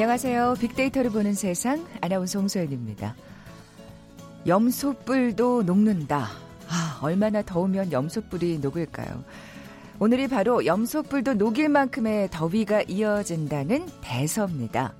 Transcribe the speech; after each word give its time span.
안녕하세요. 0.00 0.54
빅데이터를 0.58 1.10
보는 1.10 1.34
세상 1.34 1.86
아나운서 2.00 2.38
홍소연입니다. 2.38 3.14
염소뿔도 4.46 5.64
녹는다. 5.64 6.26
아, 6.68 6.98
얼마나 7.02 7.42
더우면 7.42 7.92
염소뿔이 7.92 8.60
녹을까요? 8.60 9.22
오늘이 9.98 10.26
바로 10.26 10.64
염소뿔도 10.64 11.34
녹일 11.34 11.68
만큼의 11.68 12.30
더위가 12.30 12.84
이어진다는 12.88 13.90
대서입니다. 14.00 14.94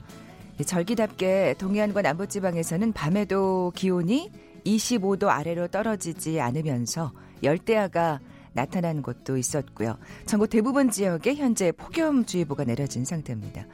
절기답게 0.66 1.54
동해안과 1.56 2.02
남부지방에서는 2.02 2.92
밤에도 2.92 3.72
기온이 3.74 4.30
25도 4.66 5.28
아래로 5.28 5.68
떨어지지 5.68 6.42
않으면서 6.42 7.12
열대야가 7.42 8.20
나타난 8.52 9.00
곳도 9.00 9.38
있었고요. 9.38 9.96
전국 10.26 10.50
대부분 10.50 10.90
지역에 10.90 11.36
현재 11.36 11.72
폭염주의보가 11.72 12.64
내려진 12.64 13.06
상태입니다. 13.06 13.64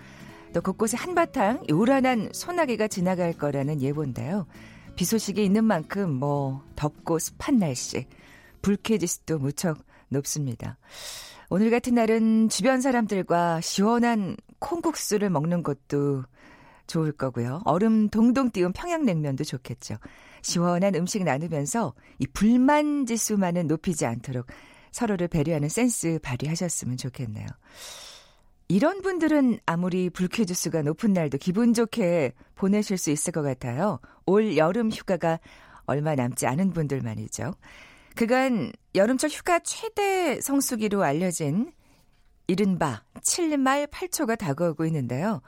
또 0.56 0.62
곳곳에 0.62 0.96
한바탕 0.96 1.65
요란한 1.69 2.30
소나기가 2.33 2.88
지나갈 2.88 3.34
거라는 3.34 3.83
예보인데요. 3.83 4.46
비 4.95 5.05
소식이 5.05 5.45
있는 5.45 5.65
만큼 5.65 6.10
뭐 6.10 6.65
덥고 6.77 7.19
습한 7.19 7.59
날씨, 7.59 8.06
불쾌지수도 8.62 9.38
무척 9.38 9.84
높습니다. 10.09 10.79
오늘 11.51 11.70
같은 11.70 11.95
날은 11.95 12.48
주변 12.48 12.80
사람들과 12.80 13.60
시원한 13.60 14.35
콩국수를 14.59 15.29
먹는 15.29 15.63
것도 15.63 16.24
좋을 16.87 17.13
거고요. 17.13 17.60
얼음 17.66 18.09
동동 18.09 18.51
띄운 18.51 18.73
평양냉면도 18.73 19.45
좋겠죠. 19.45 19.98
시원한 20.41 20.95
음식 20.95 21.23
나누면서 21.23 21.93
이 22.18 22.26
불만 22.29 23.04
지수만은 23.04 23.66
높이지 23.66 24.07
않도록 24.07 24.46
서로를 24.91 25.29
배려하는 25.29 25.68
센스 25.68 26.18
발휘하셨으면 26.23 26.96
좋겠네요. 26.96 27.46
이런 28.69 29.01
분들은 29.01 29.61
아무리 29.65 30.11
불쾌지수가 30.11 30.83
높은 30.83 31.13
날도 31.13 31.39
기분 31.39 31.73
좋게 31.73 32.33
보내실 32.57 32.99
수 32.99 33.11
있을 33.11 33.33
것 33.33 33.43
같아요. 33.43 34.01
올 34.27 34.57
여름 34.57 34.91
휴가가 34.91 35.39
얼마 35.87 36.15
남지 36.17 36.47
않은 36.47 36.73
분들 36.73 37.01
말이죠. 37.01 37.55
그간 38.17 38.73
여름철 38.95 39.31
휴가 39.31 39.61
최대 39.61 40.41
성수기로 40.41 41.05
알려진 41.05 41.73
이른바 42.49 43.05
7말 43.21 43.89
8초가 43.89 44.39
다가오고 44.39 44.85
있는데요. 44.87 45.43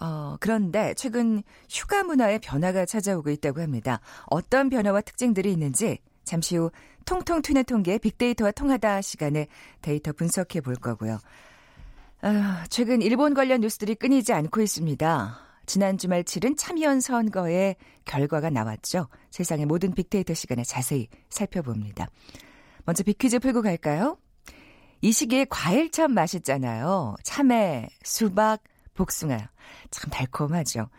어, 0.00 0.36
그런데 0.40 0.92
최근 0.94 1.42
휴가 1.68 2.02
문화의 2.02 2.40
변화가 2.40 2.84
찾아오고 2.84 3.30
있다고 3.30 3.60
합니다. 3.60 4.00
어떤 4.26 4.68
변화와 4.68 5.00
특징들이 5.02 5.52
있는지 5.52 5.98
잠시 6.24 6.56
후 6.56 6.70
통통 7.04 7.42
튀는 7.42 7.64
통계 7.64 7.98
빅데이터와 7.98 8.52
통하다 8.52 9.00
시간에 9.02 9.46
데이터 9.80 10.12
분석해 10.12 10.60
볼 10.60 10.74
거고요. 10.76 11.18
아, 12.22 12.64
최근 12.68 13.00
일본 13.00 13.32
관련 13.32 13.62
뉴스들이 13.62 13.94
끊이지 13.94 14.32
않고 14.32 14.60
있습니다. 14.60 15.38
지난 15.64 15.96
주말 15.96 16.24
치른 16.24 16.54
참여연 16.54 17.00
선거의 17.00 17.76
결과가 18.04 18.50
나왔죠. 18.50 19.08
세상의 19.30 19.66
모든 19.66 19.94
빅데이터 19.94 20.34
시간에 20.34 20.62
자세히 20.62 21.08
살펴봅니다. 21.30 22.08
먼저 22.84 23.02
빅퀴즈 23.04 23.38
풀고 23.38 23.62
갈까요? 23.62 24.18
이 25.00 25.12
시기에 25.12 25.46
과일 25.48 25.90
참 25.90 26.12
맛있잖아요. 26.12 27.16
참외, 27.22 27.88
수박, 28.02 28.58
복숭아. 28.94 29.38
참 29.90 30.10
달콤하죠. 30.10 30.90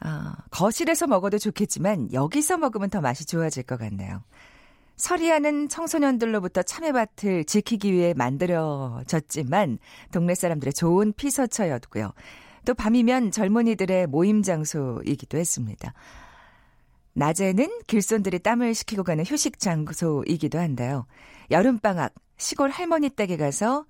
아, 0.00 0.36
거실에서 0.50 1.06
먹어도 1.06 1.36
좋겠지만 1.36 2.14
여기서 2.14 2.56
먹으면 2.56 2.88
더 2.88 3.02
맛이 3.02 3.26
좋아질 3.26 3.64
것 3.64 3.78
같네요. 3.78 4.22
서리하는 5.00 5.68
청소년들로부터 5.68 6.62
참외밭을 6.62 7.44
지키기 7.44 7.92
위해 7.92 8.12
만들어졌지만 8.14 9.78
동네 10.12 10.34
사람들의 10.34 10.74
좋은 10.74 11.12
피서처였고요. 11.14 12.12
또 12.66 12.74
밤이면 12.74 13.30
젊은이들의 13.30 14.06
모임 14.08 14.42
장소이기도 14.42 15.38
했습니다. 15.38 15.94
낮에는 17.14 17.80
길손들이 17.86 18.38
땀을 18.40 18.74
식히고 18.74 19.02
가는 19.02 19.24
휴식 19.24 19.58
장소이기도 19.58 20.58
한데요. 20.58 21.06
여름방학 21.50 22.12
시골 22.36 22.70
할머니 22.70 23.08
댁에 23.08 23.36
가서 23.36 23.86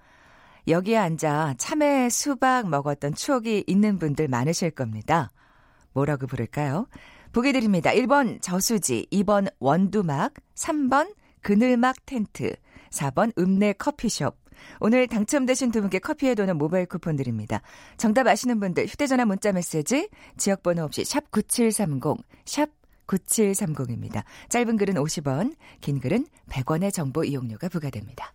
여기에 0.69 0.97
앉아 0.97 1.55
참외 1.59 2.09
수박 2.09 2.69
먹었던 2.69 3.15
추억이 3.15 3.65
있는 3.67 3.99
분들 3.99 4.29
많으실 4.29 4.71
겁니다. 4.71 5.31
뭐라고 5.93 6.27
부를까요? 6.29 6.87
보기 7.33 7.53
드립니다. 7.53 7.91
1번 7.91 8.43
저수지, 8.43 9.07
2번 9.13 9.53
원두막, 9.61 10.35
3번 10.57 11.15
그늘막 11.43 12.05
텐트, 12.05 12.55
4번 12.91 13.33
읍내 13.39 13.75
커피숍. 13.75 14.37
오늘 14.81 15.07
당첨되신 15.07 15.71
두 15.71 15.81
분께 15.81 16.01
커피에 16.01 16.35
도는 16.35 16.59
모바일 16.59 16.87
쿠폰 16.87 17.17
드립니다. 17.17 17.63
정답 17.97 18.27
아시는 18.27 18.61
분들 18.61 18.87
휴대전화 18.87 19.25
문자 19.25 19.53
메시지 19.53 20.09
지역번호 20.37 20.83
없이 20.83 21.05
샵 21.05 21.31
9730, 21.31 22.17
샵 22.45 22.69
9730입니다. 23.07 24.25
짧은 24.49 24.77
글은 24.77 24.95
50원, 24.95 25.55
긴 25.81 26.01
글은 26.01 26.27
100원의 26.51 26.93
정보 26.93 27.25
이용료가 27.25 27.69
부과됩니다. 27.69 28.35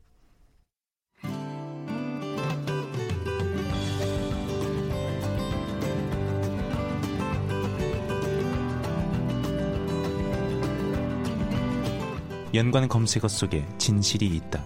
연관 12.56 12.88
검색어 12.88 13.28
속에 13.28 13.66
진실이 13.78 14.28
있다. 14.28 14.64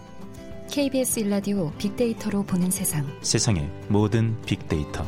KBS 0.69 1.21
일라디오 1.21 1.71
빅데이터로 1.79 2.43
보는 2.43 2.69
세상. 2.69 3.07
세상의 3.21 3.67
모든 3.87 4.39
빅데이터. 4.43 5.03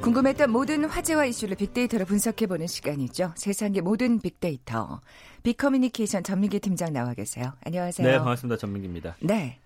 궁금했던 0.00 0.50
모든 0.50 0.86
화제와 0.86 1.26
이슈를 1.26 1.56
빅데이터로 1.56 2.06
분석해보는 2.06 2.66
시간이죠. 2.66 3.34
세상의 3.36 3.82
모든 3.82 4.18
빅데이터. 4.20 5.02
빅커뮤니케이션 5.42 6.22
전민기 6.22 6.60
팀장 6.60 6.94
나와 6.94 7.12
계세요. 7.12 7.52
안녕하세요. 7.66 8.08
네, 8.08 8.16
반갑습니다. 8.16 8.56
전민기입니다. 8.56 9.16
네. 9.20 9.58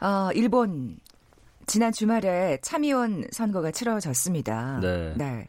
어, 0.00 0.30
일본 0.34 0.98
지난 1.66 1.92
주말에 1.92 2.58
참의원 2.62 3.26
선거가 3.30 3.70
치러졌습니다. 3.70 4.80
네. 4.80 5.14
네. 5.16 5.46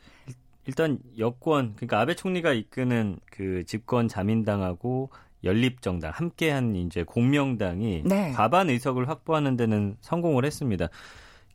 일단 0.67 1.00
여권 1.17 1.73
그러니까 1.75 2.01
아베 2.01 2.13
총리가 2.13 2.53
이끄는 2.53 3.17
그 3.31 3.63
집권 3.66 4.07
자민당하고 4.07 5.09
연립정당 5.44 6.11
함께한 6.13 6.75
이제 6.75 7.03
공명당이 7.03 8.03
네. 8.05 8.31
과반 8.33 8.69
의석을 8.69 9.07
확보하는 9.07 9.55
데는 9.55 9.95
성공을 10.01 10.45
했습니다. 10.45 10.89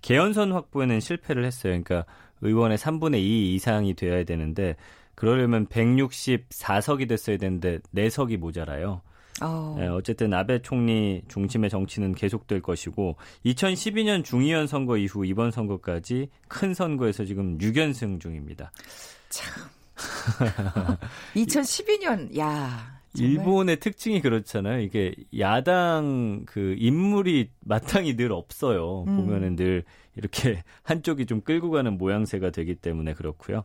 개헌선 0.00 0.52
확보에는 0.52 1.00
실패를 1.00 1.44
했어요. 1.44 1.72
그러니까 1.72 2.04
의원의 2.40 2.78
3분의 2.78 3.18
2 3.18 3.54
이상이 3.54 3.94
되어야 3.94 4.24
되는데 4.24 4.76
그러려면 5.14 5.66
164석이 5.66 7.08
됐어야 7.08 7.36
되는데 7.36 7.78
4석이 7.94 8.38
모자라요. 8.38 9.02
어. 9.42 9.76
네, 9.78 9.88
어쨌든 9.88 10.32
아베 10.32 10.62
총리 10.62 11.22
중심의 11.28 11.70
정치는 11.70 12.14
계속될 12.14 12.62
것이고 12.62 13.16
2012년 13.47 14.25
중의원 14.25 14.66
선거 14.66 14.97
이후 14.97 15.25
이번 15.26 15.50
선거까지 15.50 16.28
큰 16.48 16.75
선거에서 16.75 17.25
지금 17.25 17.58
6연승 17.58 18.20
중입니다. 18.20 18.70
참. 19.28 19.64
2012년 21.36 22.39
야. 22.39 23.03
정말. 23.15 23.30
일본의 23.30 23.80
특징이 23.80 24.21
그렇잖아요. 24.22 24.80
이게 24.80 25.15
야당 25.39 26.44
그 26.47 26.74
인물이 26.78 27.50
마땅히 27.60 28.16
늘 28.16 28.33
없어요. 28.33 29.04
음. 29.06 29.16
보면은 29.16 29.56
늘 29.56 29.84
이렇게 30.16 30.62
한쪽이 30.83 31.27
좀 31.27 31.41
끌고 31.42 31.71
가는 31.71 31.98
모양새가 31.98 32.50
되기 32.50 32.74
때문에 32.74 33.15
그렇고요. 33.15 33.65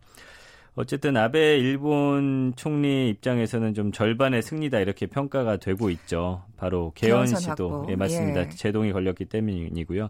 어쨌든 0.79 1.17
아베 1.17 1.57
일본 1.57 2.53
총리 2.55 3.09
입장에서는 3.09 3.73
좀 3.73 3.91
절반의 3.91 4.43
승리다 4.43 4.79
이렇게 4.79 5.07
평가가 5.07 5.57
되고 5.57 5.89
있죠. 5.89 6.43
바로 6.55 6.91
개헌 6.93 7.25
시도 7.25 7.87
예 7.89 7.95
맞습니다. 7.95 8.41
예. 8.41 8.49
제동이 8.49 8.91
걸렸기 8.91 9.25
때문이고요. 9.25 10.09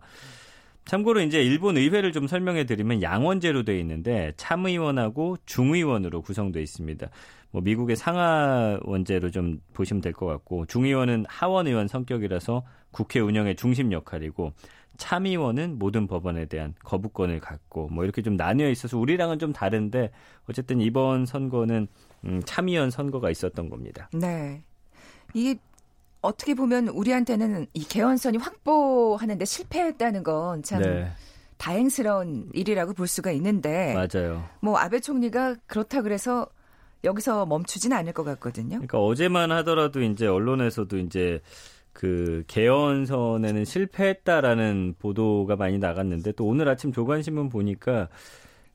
참고로 0.83 1.21
이제 1.21 1.41
일본 1.41 1.77
의회를 1.77 2.11
좀 2.11 2.27
설명해 2.27 2.65
드리면 2.65 3.01
양원제로 3.01 3.63
돼 3.63 3.79
있는데 3.79 4.33
참의원하고 4.35 5.37
중의원으로 5.45 6.21
구성되어 6.21 6.61
있습니다. 6.61 7.07
뭐 7.51 7.61
미국의 7.61 7.95
상하 7.95 8.77
원제로 8.83 9.31
좀 9.31 9.61
보시면 9.73 10.01
될 10.01 10.11
것 10.11 10.25
같고 10.25 10.65
중의원은 10.65 11.25
하원 11.29 11.67
의원 11.67 11.87
성격이라서 11.87 12.63
국회 12.91 13.21
운영의 13.21 13.55
중심 13.55 13.93
역할이고 13.93 14.51
참의원은 14.97 15.79
모든 15.79 16.07
법안에 16.07 16.45
대한 16.45 16.73
거부권을 16.83 17.39
갖고 17.39 17.87
뭐 17.89 18.03
이렇게 18.03 18.21
좀 18.21 18.35
나뉘어 18.35 18.69
있어서 18.69 18.97
우리랑은 18.97 19.39
좀 19.39 19.53
다른데 19.53 20.11
어쨌든 20.49 20.81
이번 20.81 21.25
선거는 21.25 21.87
음, 22.25 22.41
참의원 22.45 22.89
선거가 22.89 23.29
있었던 23.29 23.69
겁니다. 23.69 24.09
네. 24.13 24.63
이게 25.33 25.59
어떻게 26.21 26.53
보면 26.53 26.87
우리한테는 26.89 27.67
이 27.73 27.83
개헌선이 27.83 28.37
확보하는데 28.37 29.45
실패했다는 29.45 30.23
건참 30.23 30.81
네. 30.81 31.11
다행스러운 31.57 32.49
일이라고 32.53 32.93
볼 32.93 33.07
수가 33.07 33.31
있는데 33.31 33.93
맞아요. 33.93 34.43
뭐 34.61 34.77
아베 34.77 34.99
총리가 34.99 35.55
그렇다 35.67 36.01
그래서 36.01 36.47
여기서 37.03 37.45
멈추진 37.45 37.93
않을 37.93 38.13
것 38.13 38.23
같거든요. 38.23 38.77
그러니까 38.77 38.99
어제만 38.99 39.51
하더라도 39.51 40.01
이제 40.01 40.27
언론에서도 40.27 40.97
이제 40.97 41.41
그 41.97 42.43
개헌선에는 42.45 43.65
실패했다라는 43.65 44.93
보도가 44.99 45.55
많이 45.55 45.79
나갔는데 45.79 46.33
또 46.33 46.45
오늘 46.45 46.69
아침 46.69 46.91
조간신문 46.91 47.49
보니까 47.49 48.07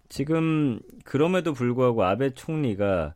지금 0.08 0.80
그럼에도 1.04 1.52
불구하고 1.52 2.02
아베 2.02 2.30
총리가 2.30 3.14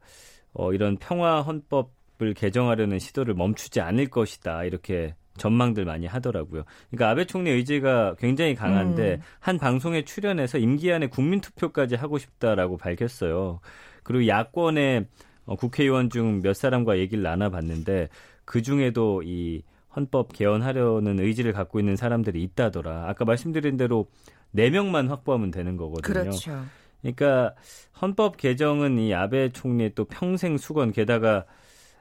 어 0.53 0.73
이런 0.73 0.97
평화 0.99 1.43
헌법을 1.43 2.35
개정하려는 2.37 3.01
시도를 3.01 3.35
멈추지 3.35 3.81
않을 3.81 4.07
것이다 4.07 4.63
이렇게 4.63 5.17
전망들 5.39 5.85
많이 5.85 6.07
하더라고요. 6.07 6.63
그러니까 6.91 7.11
아베 7.11 7.25
총리 7.25 7.51
의지가 7.51 8.15
굉장히 8.21 8.55
강한데 8.55 9.15
음. 9.15 9.21
한 9.41 9.59
방송에 9.59 10.05
출연해서 10.05 10.59
임기 10.59 10.93
안에 10.93 11.09
국민 11.09 11.41
투표까지 11.41 11.97
하고 11.97 12.19
싶다라고 12.19 12.77
밝혔어요. 12.77 13.59
그리고 14.05 14.29
야권의 14.29 15.07
어, 15.47 15.57
국회의원 15.57 16.11
중 16.11 16.43
몇 16.43 16.55
사람과 16.55 16.99
얘기를 16.99 17.25
나눠봤는데 17.25 18.09
그 18.45 18.63
중에도 18.63 19.25
이 19.25 19.63
헌법 19.97 20.33
개헌하려는 20.33 21.19
의지를 21.19 21.53
갖고 21.53 21.81
있는 21.81 21.97
사람들이 21.97 22.43
있다더라. 22.43 23.09
아까 23.09 23.25
말씀드린 23.25 23.77
대로 23.77 24.09
4명만 24.55 25.09
확보하면 25.09 25.51
되는 25.51 25.77
거거든요. 25.77 26.03
그렇죠. 26.03 26.65
그러니까 27.01 27.55
헌법 28.01 28.37
개정은 28.37 28.99
이 28.99 29.15
아베 29.15 29.51
총리의 29.51 29.93
또 29.95 30.05
평생 30.05 30.59
수건 30.59 30.93
게다가 30.93 31.47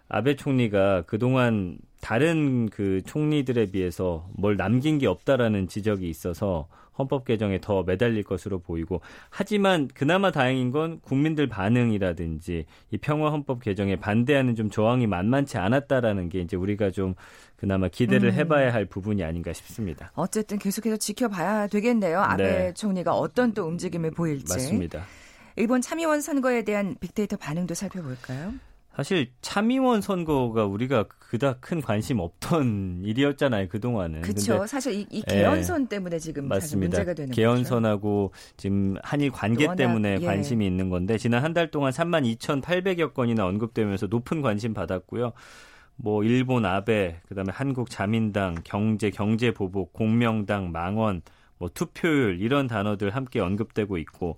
아베 0.08 0.36
총리가 0.36 1.04
그동안 1.08 1.78
다른 2.02 2.70
그 2.70 3.02
총리들에 3.06 3.72
비해서 3.72 4.28
뭘 4.34 4.58
남긴 4.58 5.00
게 5.00 5.08
없다라는 5.08 5.68
지적이 5.68 6.10
있어서 6.10 6.68
헌법 6.98 7.26
개정에 7.26 7.60
더 7.60 7.84
매달릴 7.84 8.24
것으로 8.24 8.60
보이고 8.60 9.02
하지만 9.30 9.90
그나마 9.94 10.32
다행인 10.32 10.72
건 10.72 11.00
국민들 11.02 11.48
반응이라든지 11.48 12.66
이 12.92 12.98
평화 12.98 13.32
헌법 13.32 13.62
개정에 13.62 13.98
반대하는 13.98 14.56
좀 14.56 14.70
저항이 14.70 15.08
만만치 15.08 15.58
않았다라는 15.58 16.30
게 16.30 16.40
이제 16.40 16.56
우리가 16.56 16.92
좀 16.92 17.16
그나마 17.58 17.88
기대를 17.88 18.30
음. 18.30 18.34
해봐야 18.36 18.74
할 18.74 18.86
부분이 18.86 19.24
아닌가 19.24 19.52
싶습니다. 19.52 20.12
어쨌든 20.16 20.58
계속해서 20.58 20.98
지켜봐야 20.98 21.68
되겠네요. 21.68 22.20
아베 22.20 22.44
네. 22.44 22.74
총리가 22.74 23.14
어떤 23.14 23.54
또 23.54 23.66
움직임을 23.66 24.12
보일지. 24.12 24.54
맞습니다. 24.54 25.04
일본 25.58 25.82
참의원 25.82 26.22
선거에 26.22 26.64
대한 26.64 26.96
빅데이터 27.00 27.38
반응도 27.38 27.74
살펴볼까요? 27.74 28.54
사실 28.96 29.32
참의원 29.42 30.00
선거가 30.02 30.66
우리가 30.66 31.06
그닥 31.20 31.60
큰 31.62 31.82
관심 31.82 32.20
없던 32.20 33.02
일이었잖아요 33.06 33.68
그 33.68 33.80
동안은. 33.80 34.22
그렇죠. 34.22 34.66
사실 34.68 34.94
이, 34.94 35.06
이 35.10 35.22
개헌선 35.24 35.84
예, 35.84 35.88
때문에 35.90 36.20
지금 36.20 36.48
맞습니다. 36.48 36.98
문제가 36.98 37.14
되는 37.14 37.32
개헌선하고 37.34 38.30
거죠. 38.32 38.54
지금 38.58 38.96
한일 39.04 39.32
관계 39.32 39.66
워낙, 39.66 39.76
때문에 39.76 40.18
예. 40.22 40.26
관심이 40.26 40.66
있는 40.66 40.90
건데 40.90 41.18
지난 41.18 41.44
한 41.44 41.54
달 41.56 41.72
동안 41.72 41.92
3만 41.94 42.24
2,800여 42.38 43.14
건이나 43.14 43.46
언급되면서 43.46 44.08
높은 44.08 44.42
관심 44.42 44.74
받았고요. 44.74 45.32
뭐 45.98 46.24
일본 46.26 46.66
아베, 46.66 47.22
그다음에 47.30 47.52
한국 47.54 47.90
자민당, 47.90 48.56
경제 48.66 49.10
경제 49.10 49.52
보복, 49.52 49.94
공명당, 49.94 50.74
망원, 50.74 51.22
뭐 51.58 51.70
투표율 51.74 52.42
이런 52.42 52.68
단어들 52.68 53.16
함께 53.16 53.40
언급되고 53.40 53.98
있고 54.00 54.38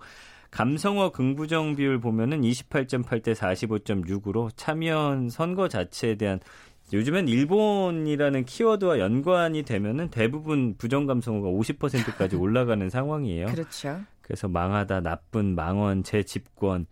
감성어 0.51 1.11
긍부정 1.11 1.75
비율 1.75 1.99
보면은 1.99 2.41
28.8대 2.41 3.35
45.6으로 3.35 4.49
참여연 4.55 5.29
선거 5.29 5.67
자체에 5.67 6.15
대한 6.15 6.39
요즘엔 6.93 7.27
일본이라는 7.27 8.45
키워드와 8.45 8.99
연관이 8.99 9.63
되면은 9.63 10.09
대부분 10.09 10.75
부정 10.77 11.05
감성어가 11.05 11.49
50%까지 11.49 12.35
올라가는 12.37 12.89
상황이에요. 12.89 13.47
그렇죠. 13.47 14.01
그래서 14.21 14.47
망하다, 14.47 15.01
나쁜, 15.01 15.55
망언, 15.55 16.03
재집권 16.03 16.85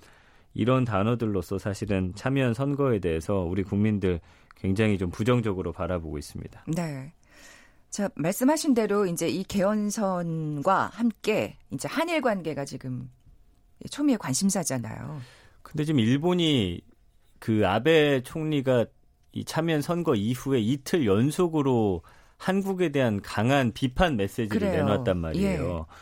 이런 0.53 0.85
단어들로서 0.85 1.59
사실은 1.59 2.13
참여연 2.15 2.53
선거에 2.53 2.99
대해서 2.99 3.39
우리 3.39 3.63
국민들 3.63 4.19
굉장히 4.55 4.97
좀 4.97 5.11
부정적으로 5.11 5.71
바라보고 5.71 6.17
있습니다. 6.17 6.65
네. 6.75 7.13
자, 7.89 8.09
말씀하신 8.15 8.73
대로 8.73 9.05
이제 9.05 9.29
이 9.29 9.43
개헌선과 9.43 10.91
함께 10.93 11.57
이제 11.71 11.87
한일 11.87 12.21
관계가 12.21 12.65
지금 12.65 13.09
초미의 13.89 14.17
관심사잖아요. 14.17 15.19
근데 15.61 15.83
지금 15.83 15.99
일본이 15.99 16.81
그 17.39 17.67
아베 17.67 18.21
총리가 18.23 18.85
이 19.33 19.43
참여연 19.43 19.81
선거 19.81 20.15
이후에 20.15 20.59
이틀 20.59 21.05
연속으로 21.05 22.01
한국에 22.37 22.89
대한 22.89 23.21
강한 23.21 23.71
비판 23.73 24.15
메시지를 24.15 24.69
그래요. 24.69 24.85
내놨단 24.85 25.17
말이에요. 25.17 25.85
예. 25.89 25.95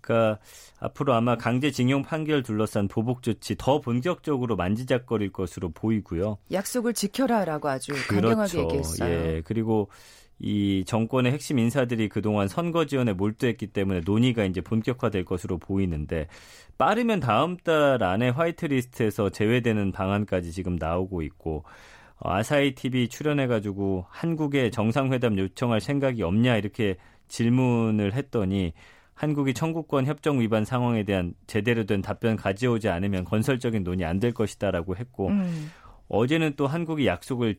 그러니까 0.00 0.40
앞으로 0.78 1.14
아마 1.14 1.36
강제징용 1.36 2.02
판결 2.02 2.42
둘러싼 2.42 2.88
보복 2.88 3.22
조치 3.22 3.54
더 3.56 3.80
본격적으로 3.80 4.56
만지작거릴 4.56 5.32
것으로 5.32 5.70
보이고요. 5.70 6.38
약속을 6.50 6.94
지켜라라고 6.94 7.68
아주 7.68 7.92
그렇죠. 8.08 8.28
강경하게 8.28 8.58
얘기했어요. 8.60 9.10
예. 9.10 9.42
그리고 9.44 9.90
이 10.46 10.84
정권의 10.86 11.32
핵심 11.32 11.58
인사들이 11.58 12.10
그동안 12.10 12.48
선거 12.48 12.84
지원에 12.84 13.14
몰두했기 13.14 13.68
때문에 13.68 14.02
논의가 14.04 14.44
이제 14.44 14.60
본격화될 14.60 15.24
것으로 15.24 15.56
보이는데 15.56 16.26
빠르면 16.76 17.20
다음 17.20 17.56
달 17.56 18.02
안에 18.02 18.28
화이트리스트에서 18.28 19.30
제외되는 19.30 19.92
방안까지 19.92 20.52
지금 20.52 20.76
나오고 20.76 21.22
있고 21.22 21.64
어, 22.18 22.30
아사히 22.30 22.74
TV 22.74 23.08
출연해가지고 23.08 24.04
한국에 24.10 24.68
정상회담 24.68 25.38
요청할 25.38 25.80
생각이 25.80 26.22
없냐 26.22 26.58
이렇게 26.58 26.96
질문을 27.28 28.12
했더니 28.12 28.74
한국이 29.14 29.54
청구권 29.54 30.04
협정 30.04 30.40
위반 30.40 30.66
상황에 30.66 31.04
대한 31.04 31.32
제대로 31.46 31.84
된 31.86 32.02
답변 32.02 32.36
가져오지 32.36 32.90
않으면 32.90 33.24
건설적인 33.24 33.82
논의 33.82 34.04
안 34.04 34.20
될 34.20 34.32
것이다라고 34.32 34.96
했고 34.96 35.28
음. 35.28 35.70
어제는 36.08 36.52
또 36.56 36.66
한국이 36.66 37.06
약속을 37.06 37.56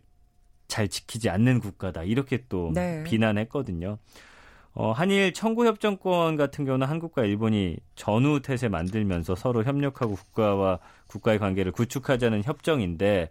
잘 0.67 0.87
지키지 0.87 1.29
않는 1.29 1.59
국가다 1.59 2.03
이렇게 2.03 2.43
또 2.49 2.71
네. 2.73 3.03
비난했거든요. 3.03 3.97
어, 4.73 4.91
한일 4.91 5.31
청구협정권 5.33 6.35
같은 6.35 6.65
경우는 6.65 6.87
한국과 6.87 7.23
일본이 7.23 7.77
전후 7.95 8.41
태세 8.41 8.67
만들면서 8.67 9.35
서로 9.35 9.63
협력하고 9.63 10.15
국가와 10.15 10.79
국가의 11.07 11.39
관계를 11.39 11.71
구축하자는 11.71 12.43
협정인데 12.43 13.29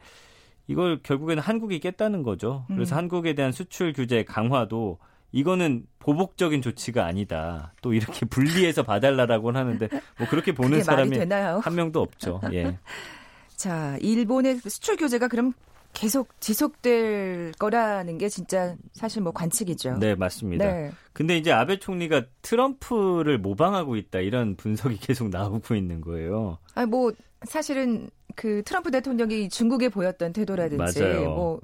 이걸 0.67 1.01
결국에는 1.03 1.43
한국이 1.43 1.81
깼다는 1.81 2.23
거죠. 2.23 2.65
그래서 2.69 2.95
음. 2.95 2.99
한국에 2.99 3.35
대한 3.35 3.53
수출 3.53 3.93
규제 3.93 4.25
강화도 4.25 4.99
이거는 5.33 5.85
보복적인 5.99 6.63
조치가 6.63 7.05
아니다. 7.05 7.75
또 7.83 7.93
이렇게 7.93 8.25
분리해서 8.31 8.83
봐달라라고는 8.83 9.61
하는데 9.61 9.89
뭐 10.19 10.29
그렇게 10.29 10.53
보는 10.53 10.83
사람이 10.83 11.19
한 11.19 11.75
명도 11.75 12.01
없죠. 12.01 12.41
예. 12.53 12.79
자, 13.55 13.99
일본의 14.01 14.59
수출 14.59 14.97
규제가 14.97 15.29
그럼 15.29 15.53
계속 15.95 16.39
지속될 16.41 17.53
거라는 17.59 18.19
게 18.19 18.29
진짜 18.29 18.77
사실 18.93 19.23
뭐 19.23 19.33
관측이죠. 19.33 19.99
네, 19.99 20.15
맞습니다. 20.15 20.67
네. 20.67 20.91
근데 21.13 21.39
이제 21.39 21.53
아베 21.53 21.79
총리가 21.79 22.25
트럼프를 22.43 23.39
모방하고 23.39 23.97
있다 23.97 24.19
이런 24.19 24.57
분석이 24.57 24.99
계속 24.99 25.31
나오고 25.31 25.75
있는 25.75 26.01
거예요. 26.01 26.59
아니 26.75 26.91
뭐 26.91 27.13
사실은 27.45 28.11
그 28.35 28.63
트럼프 28.65 28.91
대통령이 28.91 29.49
중국에 29.49 29.89
보였던 29.89 30.33
태도라든지 30.33 31.01
맞아요. 31.01 31.31
뭐 31.31 31.61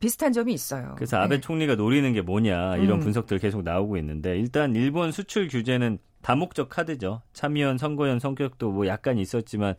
비슷한 0.00 0.32
점이 0.32 0.52
있어요. 0.52 0.94
그래서 0.96 1.18
아베 1.18 1.36
네. 1.36 1.40
총리가 1.40 1.76
노리는 1.76 2.12
게 2.12 2.22
뭐냐 2.22 2.76
이런 2.78 2.98
음. 2.98 3.00
분석들 3.00 3.38
계속 3.38 3.62
나오고 3.62 3.96
있는데 3.98 4.38
일단 4.38 4.74
일본 4.74 5.12
수출 5.12 5.48
규제는 5.48 5.98
다목적 6.22 6.68
카드죠. 6.68 7.22
참의원 7.32 7.78
선거연 7.78 8.18
성격도 8.18 8.70
뭐 8.70 8.86
약간 8.86 9.18
있었지만 9.18 9.74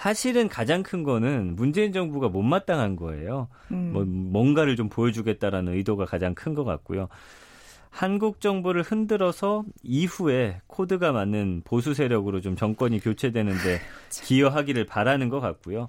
사실은 0.00 0.48
가장 0.48 0.82
큰 0.82 1.02
거는 1.02 1.56
문재인 1.56 1.92
정부가 1.92 2.30
못마땅한 2.30 2.96
거예요. 2.96 3.48
음. 3.70 3.90
뭐 3.92 4.04
뭔가를 4.06 4.74
좀 4.74 4.88
보여주겠다라는 4.88 5.74
의도가 5.74 6.06
가장 6.06 6.34
큰 6.34 6.54
것 6.54 6.64
같고요. 6.64 7.08
한국 7.90 8.40
정부를 8.40 8.80
흔들어서 8.80 9.62
이후에 9.82 10.62
코드가 10.68 11.12
맞는 11.12 11.60
보수 11.66 11.92
세력으로 11.92 12.40
좀 12.40 12.56
정권이 12.56 13.00
교체되는데 13.00 13.78
기여하기를 14.24 14.86
바라는 14.86 15.28
것 15.28 15.40
같고요. 15.40 15.88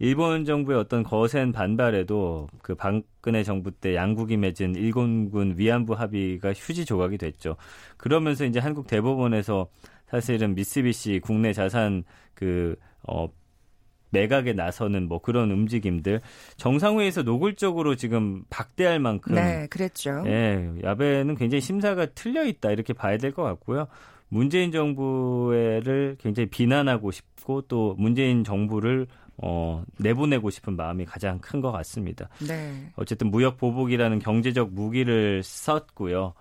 일본 0.00 0.44
정부의 0.44 0.76
어떤 0.76 1.04
거센 1.04 1.52
반발에도 1.52 2.48
그 2.62 2.74
박근혜 2.74 3.44
정부 3.44 3.70
때 3.70 3.94
양국이 3.94 4.38
맺은 4.38 4.74
일본군 4.74 5.54
위안부 5.56 5.94
합의가 5.94 6.52
휴지 6.52 6.84
조각이 6.84 7.16
됐죠. 7.16 7.54
그러면서 7.96 8.44
이제 8.44 8.58
한국 8.58 8.88
대법원에서 8.88 9.68
사실은 10.08 10.56
미쓰비시 10.56 11.20
국내 11.22 11.52
자산 11.52 12.02
그 12.34 12.74
어, 13.04 13.28
매각에 14.12 14.52
나서는 14.52 15.08
뭐 15.08 15.20
그런 15.20 15.50
움직임들 15.50 16.20
정상회의에서 16.56 17.22
노골적으로 17.22 17.96
지금 17.96 18.44
박대할 18.50 19.00
만큼 19.00 19.34
네, 19.34 19.66
그랬죠. 19.68 20.22
예, 20.26 20.70
야베는 20.82 21.34
굉장히 21.36 21.60
심사가 21.60 22.06
틀려 22.06 22.44
있다 22.44 22.70
이렇게 22.70 22.92
봐야 22.92 23.16
될 23.18 23.32
것 23.32 23.42
같고요. 23.42 23.88
문재인 24.28 24.70
정부를 24.72 26.16
굉장히 26.20 26.48
비난하고 26.48 27.10
싶고 27.10 27.62
또 27.62 27.94
문재인 27.98 28.44
정부를 28.44 29.06
어, 29.38 29.82
내보내고 29.98 30.50
싶은 30.50 30.76
마음이 30.76 31.04
가장 31.06 31.38
큰 31.38 31.60
것 31.60 31.72
같습니다. 31.72 32.28
네. 32.46 32.90
어쨌든 32.96 33.30
무역 33.30 33.56
보복이라는 33.56 34.18
경제적 34.18 34.72
무기를 34.72 35.42
썼고요. 35.42 36.34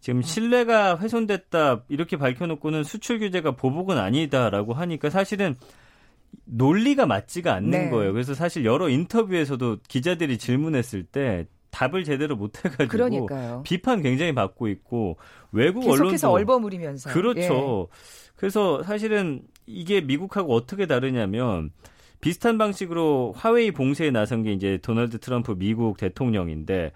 지금 0.00 0.20
신뢰가 0.22 0.98
훼손됐다 0.98 1.82
이렇게 1.88 2.16
밝혀놓고는 2.16 2.82
수출 2.84 3.18
규제가 3.20 3.52
보복은 3.52 3.98
아니다라고 3.98 4.72
하니까 4.74 5.10
사실은 5.10 5.56
논리가 6.44 7.06
맞지가 7.06 7.54
않는 7.54 7.70
네. 7.70 7.90
거예요. 7.90 8.12
그래서 8.12 8.34
사실 8.34 8.64
여러 8.64 8.88
인터뷰에서도 8.88 9.78
기자들이 9.88 10.38
질문했을 10.38 11.04
때 11.04 11.46
답을 11.70 12.04
제대로 12.04 12.36
못 12.36 12.64
해가지고 12.64 12.88
그러니까요. 12.88 13.62
비판 13.64 14.02
굉장히 14.02 14.34
받고 14.34 14.68
있고 14.68 15.16
외국 15.52 15.80
계속해서 15.80 16.30
언론도 16.30 16.52
얼버무리면서 16.52 17.10
그렇죠. 17.10 17.88
예. 17.90 17.96
그래서 18.36 18.82
사실은 18.82 19.42
이게 19.66 20.00
미국하고 20.00 20.54
어떻게 20.54 20.86
다르냐면 20.86 21.70
비슷한 22.20 22.58
방식으로 22.58 23.32
화웨이 23.36 23.72
봉쇄에 23.72 24.10
나선 24.10 24.42
게 24.42 24.52
이제 24.52 24.78
도널드 24.82 25.18
트럼프 25.18 25.56
미국 25.56 25.96
대통령인데 25.96 26.92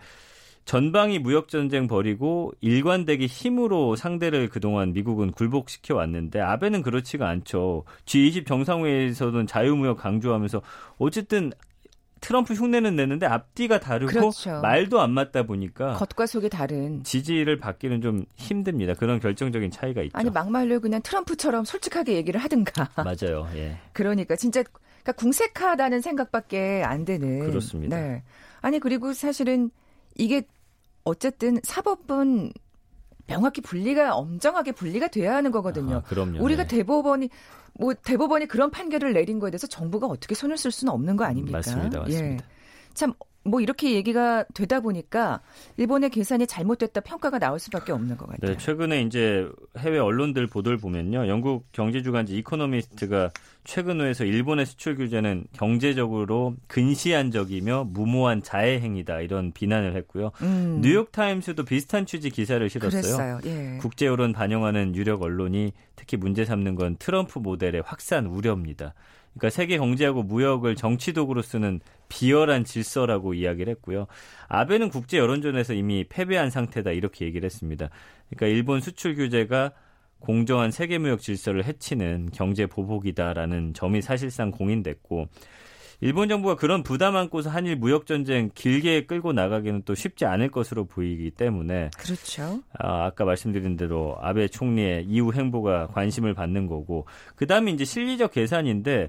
전방위 0.66 1.20
무역 1.20 1.48
전쟁 1.48 1.86
벌이고 1.86 2.52
일관되게 2.60 3.26
힘으로 3.26 3.94
상대를 3.94 4.48
그동안 4.48 4.92
미국은 4.92 5.30
굴복시켜 5.30 5.94
왔는데 5.94 6.40
아베는 6.40 6.82
그렇지가 6.82 7.28
않죠. 7.28 7.84
G20 8.04 8.46
정상회의에서는 8.46 9.46
자유무역 9.46 9.96
강조하면서 9.98 10.60
어쨌든 10.98 11.52
트럼프 12.20 12.54
흉내는 12.54 12.96
내는데 12.96 13.26
앞뒤가 13.26 13.78
다르고 13.78 14.10
그렇죠. 14.10 14.60
말도 14.60 15.00
안 15.00 15.12
맞다 15.12 15.44
보니까 15.44 15.92
겉과 15.92 16.26
속이 16.26 16.48
다른. 16.48 17.04
지지를 17.04 17.60
받기는 17.60 18.00
좀 18.00 18.24
힘듭니다. 18.34 18.94
그런 18.94 19.20
결정적인 19.20 19.70
차이가 19.70 20.02
있죠. 20.02 20.18
아니 20.18 20.30
막말로 20.30 20.80
그냥 20.80 21.00
트럼프처럼 21.00 21.64
솔직하게 21.64 22.14
얘기를 22.14 22.40
하든가. 22.40 22.90
맞아요. 23.04 23.48
예. 23.54 23.78
그러니까 23.92 24.34
진짜 24.34 24.64
그러니까 24.64 25.12
궁색하다는 25.12 26.00
생각밖에 26.00 26.82
안 26.84 27.04
되는. 27.04 27.46
그렇습니다. 27.46 27.96
네. 27.96 28.24
아니 28.62 28.80
그리고 28.80 29.12
사실은 29.12 29.70
이게 30.16 30.42
어쨌든 31.06 31.58
사법은 31.62 32.52
명확히 33.26 33.60
분리가 33.60 34.14
엄정하게 34.14 34.72
분리가 34.72 35.08
돼야 35.08 35.34
하는 35.34 35.50
거거든요. 35.52 35.96
아, 35.96 36.02
그럼요. 36.02 36.42
우리가 36.42 36.64
네. 36.64 36.76
대법원이 36.76 37.30
뭐 37.78 37.94
대법원이 37.94 38.46
그런 38.46 38.70
판결을 38.70 39.12
내린 39.12 39.38
거에 39.38 39.50
대해서 39.50 39.66
정부가 39.66 40.06
어떻게 40.06 40.34
손을 40.34 40.58
쓸 40.58 40.70
수는 40.70 40.92
없는 40.92 41.16
거 41.16 41.24
아닙니까? 41.24 41.58
맞습니다. 41.58 42.00
맞습니다. 42.00 42.44
예. 42.44 42.48
참 42.94 43.12
뭐 43.46 43.60
이렇게 43.60 43.94
얘기가 43.94 44.44
되다 44.54 44.80
보니까 44.80 45.40
일본의 45.76 46.10
계산이 46.10 46.46
잘못됐다 46.46 47.00
평가가 47.00 47.38
나올 47.38 47.58
수밖에 47.58 47.92
없는 47.92 48.16
것 48.16 48.28
같아요. 48.28 48.52
네, 48.52 48.58
최근에 48.58 49.02
이제 49.02 49.48
해외 49.78 49.98
언론들 49.98 50.46
보도를 50.46 50.78
보면요. 50.78 51.28
영국 51.28 51.70
경제주간지 51.72 52.36
이코노미스트가 52.38 53.30
최근호에서 53.64 54.24
일본의 54.24 54.66
수출 54.66 54.96
규제는 54.96 55.46
경제적으로 55.52 56.54
근시안적이며 56.68 57.88
무모한 57.90 58.42
자해 58.42 58.80
행위다 58.80 59.20
이런 59.20 59.52
비난을 59.52 59.96
했고요. 59.96 60.30
음, 60.42 60.80
뉴욕 60.82 61.10
타임스도 61.10 61.64
비슷한 61.64 62.06
취지 62.06 62.30
기사를 62.30 62.68
실었어요. 62.70 63.40
예. 63.44 63.78
국제 63.80 64.06
여론 64.06 64.32
반영하는 64.32 64.94
유력 64.94 65.22
언론이 65.22 65.72
특히 65.96 66.16
문제 66.16 66.44
삼는 66.44 66.76
건 66.76 66.96
트럼프 66.98 67.38
모델의 67.38 67.82
확산 67.84 68.26
우려입니다. 68.26 68.94
그러니까 69.38 69.50
세계 69.54 69.76
경제하고 69.76 70.22
무역을 70.22 70.76
정치 70.76 71.12
도구로 71.12 71.42
쓰는 71.42 71.80
비열한 72.08 72.64
질서라고 72.64 73.34
이야기를 73.34 73.70
했고요. 73.74 74.06
아베는 74.48 74.88
국제 74.88 75.18
여론전에서 75.18 75.74
이미 75.74 76.04
패배한 76.08 76.50
상태다 76.50 76.92
이렇게 76.92 77.26
얘기를 77.26 77.44
했습니다. 77.44 77.90
그러니까 78.30 78.46
일본 78.46 78.80
수출 78.80 79.14
규제가 79.14 79.72
공정한 80.20 80.70
세계 80.70 80.96
무역 80.98 81.20
질서를 81.20 81.64
해치는 81.64 82.30
경제 82.32 82.66
보복이다라는 82.66 83.74
점이 83.74 84.00
사실상 84.00 84.50
공인됐고 84.50 85.28
일본 86.00 86.28
정부가 86.28 86.56
그런 86.56 86.82
부담 86.82 87.16
안고서 87.16 87.50
한일 87.50 87.76
무역 87.76 88.06
전쟁 88.06 88.50
길게 88.54 89.06
끌고 89.06 89.32
나가기는 89.32 89.82
또 89.84 89.94
쉽지 89.94 90.24
않을 90.26 90.50
것으로 90.50 90.84
보이기 90.84 91.30
때문에 91.30 91.90
그렇죠. 91.96 92.62
아, 92.78 93.06
아까 93.06 93.24
말씀드린 93.24 93.76
대로 93.76 94.16
아베 94.20 94.48
총리의 94.48 95.06
이후 95.06 95.32
행보가 95.32 95.88
관심을 95.88 96.34
받는 96.34 96.66
거고 96.66 97.06
그다음에 97.36 97.70
이제 97.70 97.84
실리적 97.84 98.32
계산인데 98.32 99.08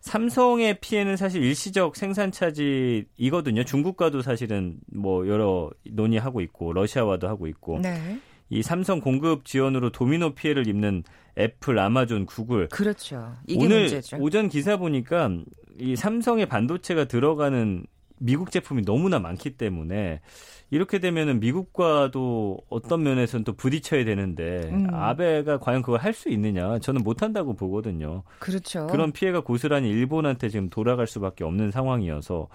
삼성의 0.00 0.78
피해는 0.80 1.16
사실 1.16 1.42
일시적 1.42 1.96
생산 1.96 2.30
차질이거든요. 2.30 3.64
중국과도 3.64 4.22
사실은 4.22 4.78
뭐 4.92 5.26
여러 5.26 5.70
논의하고 5.90 6.40
있고 6.42 6.72
러시아와도 6.72 7.28
하고 7.28 7.46
있고 7.48 7.80
네. 7.80 8.18
이 8.50 8.62
삼성 8.62 9.00
공급 9.00 9.44
지원으로 9.44 9.90
도미노 9.90 10.34
피해를 10.34 10.66
입는 10.66 11.04
애플, 11.38 11.78
아마존, 11.78 12.26
구글 12.26 12.68
그렇죠. 12.68 13.34
이게 13.46 13.64
오늘 13.64 13.80
문제죠. 13.80 14.16
오전 14.18 14.48
기사 14.48 14.76
보니까 14.76 15.30
이 15.78 15.94
삼성의 15.94 16.46
반도체가 16.46 17.04
들어가는 17.04 17.86
미국 18.20 18.50
제품이 18.50 18.82
너무나 18.82 19.18
많기 19.18 19.50
때문에 19.50 20.20
이렇게 20.70 20.98
되면은 20.98 21.40
미국과도 21.40 22.58
어떤 22.68 23.02
면에서는 23.02 23.44
또 23.44 23.52
부딪혀야 23.54 24.04
되는데 24.04 24.68
음. 24.70 24.88
아베가 24.92 25.58
과연 25.58 25.82
그걸 25.82 26.00
할 26.00 26.12
수 26.18 26.28
있느냐 26.30 26.80
저는 26.80 27.04
못한다고 27.04 27.54
보거든요. 27.54 28.24
그렇죠. 28.40 28.88
그런 28.88 29.12
피해가 29.12 29.40
고스란히 29.40 29.88
일본한테 29.88 30.48
지금 30.48 30.68
돌아갈 30.68 31.06
수밖에 31.06 31.44
없는 31.44 31.70
상황이어서 31.70 32.48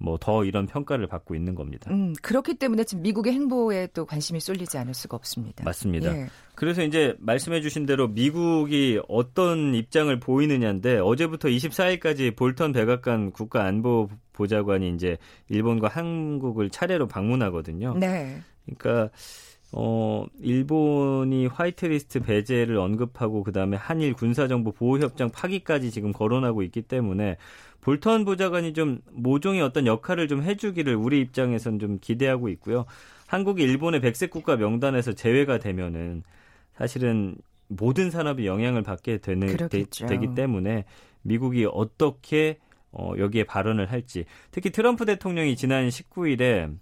뭐 0.00 0.16
더 0.20 0.44
이런 0.44 0.66
평가를 0.66 1.06
받고 1.06 1.34
있는 1.34 1.54
겁니다. 1.54 1.90
음, 1.90 2.14
그렇기 2.22 2.54
때문에 2.54 2.84
지금 2.84 3.02
미국의 3.02 3.32
행보에 3.34 3.88
또 3.88 4.06
관심이 4.06 4.40
쏠리지 4.40 4.78
않을 4.78 4.94
수가 4.94 5.16
없습니다. 5.16 5.64
맞습니다. 5.64 6.14
예. 6.16 6.26
그래서 6.54 6.82
이제 6.82 7.14
말씀해 7.20 7.60
주신 7.60 7.86
대로 7.86 8.08
미국이 8.08 9.00
어떤 9.08 9.74
입장을 9.74 10.18
보이느냐인데 10.20 10.98
어제부터 10.98 11.48
24일까지 11.48 12.36
볼턴 12.36 12.72
백악관 12.72 13.32
국가안보 13.32 14.08
보좌관이 14.32 14.94
이제 14.94 15.18
일본과 15.48 15.88
한국을 15.88 16.70
차례로 16.70 17.08
방문하거든요. 17.08 17.59
네. 17.94 18.40
그러니까 18.64 19.10
어 19.72 20.26
일본이 20.40 21.46
화이트리스트 21.46 22.20
배제를 22.20 22.76
언급하고 22.76 23.44
그다음에 23.44 23.76
한일 23.76 24.14
군사정보 24.14 24.72
보호협정 24.72 25.30
파기까지 25.30 25.90
지금 25.90 26.12
거론하고 26.12 26.62
있기 26.62 26.82
때문에 26.82 27.36
볼턴 27.80 28.24
보좌관이 28.24 28.74
좀 28.74 29.00
모종의 29.12 29.62
어떤 29.62 29.86
역할을 29.86 30.28
좀 30.28 30.42
해주기를 30.42 30.94
우리 30.96 31.20
입장에선 31.20 31.78
좀 31.78 31.98
기대하고 32.00 32.48
있고요. 32.50 32.84
한국이 33.26 33.62
일본의 33.62 34.00
백색 34.00 34.30
국가 34.30 34.56
명단에서 34.56 35.12
제외가 35.12 35.58
되면은 35.58 36.24
사실은 36.74 37.36
모든 37.68 38.10
산업이 38.10 38.46
영향을 38.46 38.82
받게 38.82 39.18
되는 39.18 39.56
되. 39.56 39.84
되기 40.06 40.34
때문에 40.34 40.84
미국이 41.22 41.66
어떻게 41.70 42.58
어, 42.92 43.12
여기에 43.16 43.44
발언을 43.44 43.90
할지 43.90 44.24
특히 44.50 44.70
트럼프 44.70 45.04
대통령이 45.04 45.54
지난 45.54 45.88
19일에 45.88 46.74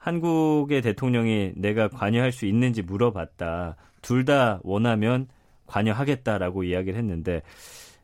한국의 0.00 0.82
대통령이 0.82 1.52
내가 1.56 1.88
관여할 1.88 2.32
수 2.32 2.46
있는지 2.46 2.82
물어봤다. 2.82 3.76
둘 4.02 4.24
다 4.24 4.60
원하면 4.64 5.28
관여하겠다라고 5.66 6.64
이야기를 6.64 6.98
했는데 6.98 7.42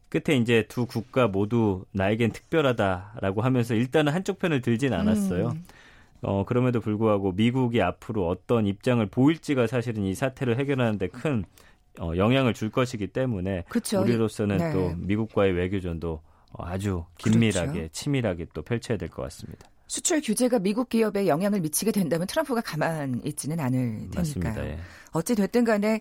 끝에 0.09 0.37
이제 0.37 0.65
두 0.69 0.87
국가 0.87 1.27
모두 1.27 1.85
나에겐 1.93 2.31
특별하다라고 2.33 3.41
하면서 3.43 3.75
일단은 3.75 4.13
한쪽 4.13 4.39
편을 4.39 4.61
들진 4.61 4.93
않았어요. 4.93 5.49
음. 5.49 5.65
어, 6.23 6.45
그럼에도 6.45 6.81
불구하고 6.81 7.33
미국이 7.33 7.83
앞으로 7.83 8.29
어떤 8.29 8.67
입장을 8.67 9.05
보일지가 9.07 9.67
사실은 9.67 10.05
이 10.05 10.15
사태를 10.15 10.59
해결하는데 10.59 11.09
큰 11.09 11.45
어, 11.99 12.13
영향을 12.17 12.53
줄 12.55 12.71
것이기 12.71 13.09
때문에 13.09 13.65
그렇죠. 13.69 14.01
우리로서는 14.03 14.59
네. 14.59 14.73
또 14.73 14.95
미국과의 14.99 15.53
외교전도 15.53 16.21
아주 16.59 17.05
긴밀하게 17.19 17.73
그렇죠. 17.73 17.89
치밀하게 17.93 18.47
또 18.55 18.63
펼쳐야 18.63 18.97
될 18.99 19.09
것 19.09 19.23
같습니다. 19.23 19.69
수출 19.87 20.21
규제가 20.21 20.59
미국 20.59 20.89
기업에 20.89 21.27
영향을 21.29 21.61
미치게 21.61 21.93
된다면 21.93 22.27
트럼프가 22.27 22.61
가만 22.61 23.21
있지는 23.25 23.61
않을. 23.61 24.11
테니까요. 24.11 24.65
예. 24.65 24.79
어찌 25.13 25.35
됐든 25.35 25.65
간에 25.65 26.01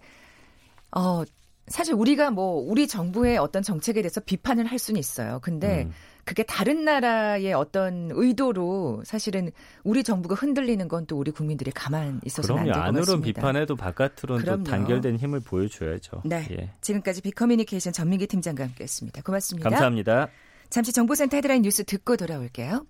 어 0.95 1.23
사실 1.67 1.93
우리가 1.95 2.29
뭐 2.31 2.57
우리 2.61 2.87
정부의 2.87 3.37
어떤 3.37 3.63
정책에 3.63 4.01
대해서 4.01 4.21
비판을 4.21 4.65
할 4.65 4.77
수는 4.77 4.99
있어요. 4.99 5.39
근데 5.41 5.83
음. 5.85 5.91
그게 6.23 6.43
다른 6.43 6.85
나라의 6.85 7.53
어떤 7.53 8.09
의도로 8.11 9.03
사실은 9.05 9.51
우리 9.83 10.03
정부가 10.03 10.33
흔들리는 10.35 10.87
건 10.87 11.05
또 11.07 11.17
우리 11.17 11.29
국민들이 11.31 11.69
가만 11.71 12.19
있어서는 12.25 12.63
그럼요. 12.63 12.71
안될 12.71 12.81
것 12.81 12.87
안으로는 12.87 13.05
같습니다. 13.21 13.39
비판해도 13.41 13.75
바깥으로는 13.75 14.43
그럼요. 14.43 14.63
또 14.63 14.71
단결된 14.71 15.17
힘을 15.17 15.39
보여줘야죠. 15.41 16.21
네. 16.25 16.47
예. 16.51 16.71
지금까지 16.81 17.21
비커뮤니케이션 17.21 17.93
전민기 17.93 18.25
팀장과 18.27 18.63
함께했습니다. 18.63 19.21
고맙습니다. 19.21 19.69
감사합니다. 19.69 20.29
잠시 20.71 20.91
정보센터 20.93 21.37
헤드라인 21.37 21.61
뉴스 21.61 21.83
듣고 21.83 22.17
돌아올게요. 22.17 22.85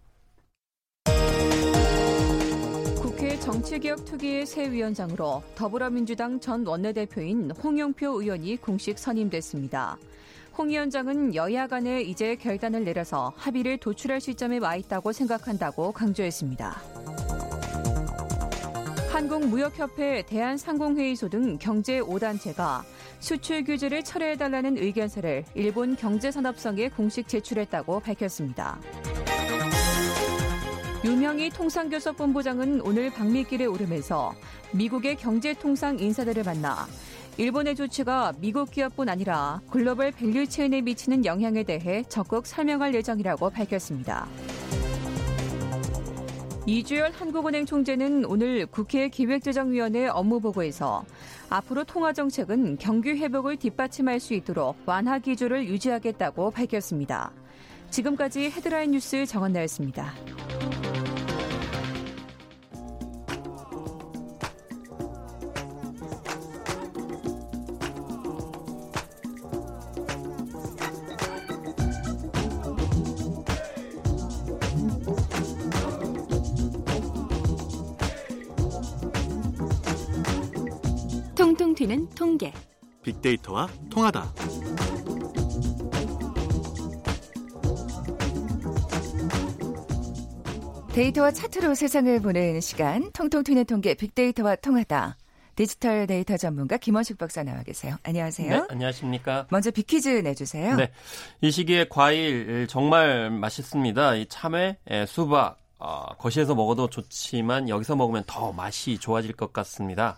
국회 3.16 3.40
정치개혁 3.40 4.04
특위의 4.06 4.46
새 4.46 4.70
위원장으로 4.70 5.42
더불어민주당 5.56 6.40
전 6.40 6.66
원내대표인 6.66 7.52
홍영표 7.52 8.22
의원이 8.22 8.58
공식 8.58 9.00
선임됐습니다. 9.00 9.98
홍 10.58 10.70
위원장은 10.70 11.34
여야 11.34 11.68
간에 11.68 12.02
이제 12.02 12.36
결단을 12.36 12.84
내려서 12.84 13.34
합의를 13.38 13.78
도출할 13.78 14.22
시점에 14.22 14.58
와 14.58 14.76
있다고 14.76 15.12
생각한다고 15.12 15.92
강조했습니다. 15.92 16.82
한국무역협회 19.12 20.24
대한상공회의소 20.28 21.30
등 21.30 21.58
경제 21.58 22.02
5단체가 22.02 22.82
수출 23.20 23.64
규제를 23.64 24.04
철회해달라는 24.04 24.78
의견서를 24.78 25.46
일본 25.56 25.96
경제산업성에 25.96 26.90
공식 26.90 27.28
제출했다고 27.28 28.02
밝혔습니다. 28.02 28.78
유명희 31.06 31.52
통상교섭본부장은 31.52 32.82
오늘 32.82 33.12
방미길에 33.12 33.66
오르면서 33.66 34.34
미국의 34.72 35.18
경제통상 35.18 36.00
인사들을 36.00 36.44
만나 36.44 36.88
일본의 37.38 37.76
조치가 37.76 38.34
미국 38.40 38.72
기업뿐 38.72 39.08
아니라 39.08 39.62
글로벌 39.70 40.12
value 40.12 40.44
chain에 40.44 40.82
미치는 40.82 41.24
영향에 41.24 41.62
대해 41.62 42.04
적극 42.10 42.48
설명할 42.48 42.96
예정이라고 42.96 43.52
밝혔습니다. 43.52 44.28
이주열 46.66 47.12
한국은행 47.12 47.68
총재는 47.68 48.26
오늘 48.26 48.66
국회 48.66 49.08
기획재정위원회 49.08 50.08
업무보고에서 50.08 51.06
앞으로 51.52 51.84
통화정책은 51.84 52.80
경기 52.80 53.12
회복을 53.12 53.58
뒷받침할 53.58 54.20
수 54.20 54.34
있도록 54.34 54.76
완화 54.88 55.20
기조를 55.20 55.68
유지하겠다고 55.68 56.50
밝혔습니다. 56.50 57.32
지금까지 57.92 58.50
헤드라인 58.50 58.92
뉴스 58.92 59.28
정한나였습니다. 59.28 60.12
통통 81.56 81.74
튀는 81.74 82.10
통계. 82.10 82.52
빅데이터와 83.02 83.70
통하다. 83.90 84.34
데이터와 90.94 91.32
차트로 91.32 91.74
세상을 91.76 92.22
보는 92.22 92.60
시간 92.60 93.10
통통 93.14 93.46
튀는 93.46 93.64
통계 93.64 93.94
빅데이터와 93.94 94.58
통하다. 94.58 95.16
디지털 95.56 96.08
데이터 96.08 96.36
전문가 96.36 96.76
김원식 96.76 97.18
박사 97.18 97.42
나와 97.44 97.64
계세요. 97.64 97.96
안녕하세요. 98.04 98.50
네, 98.50 98.68
안녕하십니까. 98.68 99.48
먼저 99.50 99.72
빅퀴즈 99.72 100.10
내주세요. 100.10 100.76
네, 100.76 100.92
이 101.40 101.52
시기에 101.52 101.86
과일 101.90 102.68
정말 102.68 103.32
맛있습니다. 103.32 104.16
이 104.16 104.26
참외, 104.28 104.78
예, 104.92 105.06
수박, 105.06 105.58
어, 105.78 106.06
거실에서 106.18 106.56
먹어도 106.56 106.90
좋지만 106.90 107.70
여기서 107.70 107.96
먹으면 107.96 108.24
더 108.26 108.52
맛이 108.52 108.98
좋아질 108.98 109.34
것 109.34 109.54
같습니다. 109.54 110.18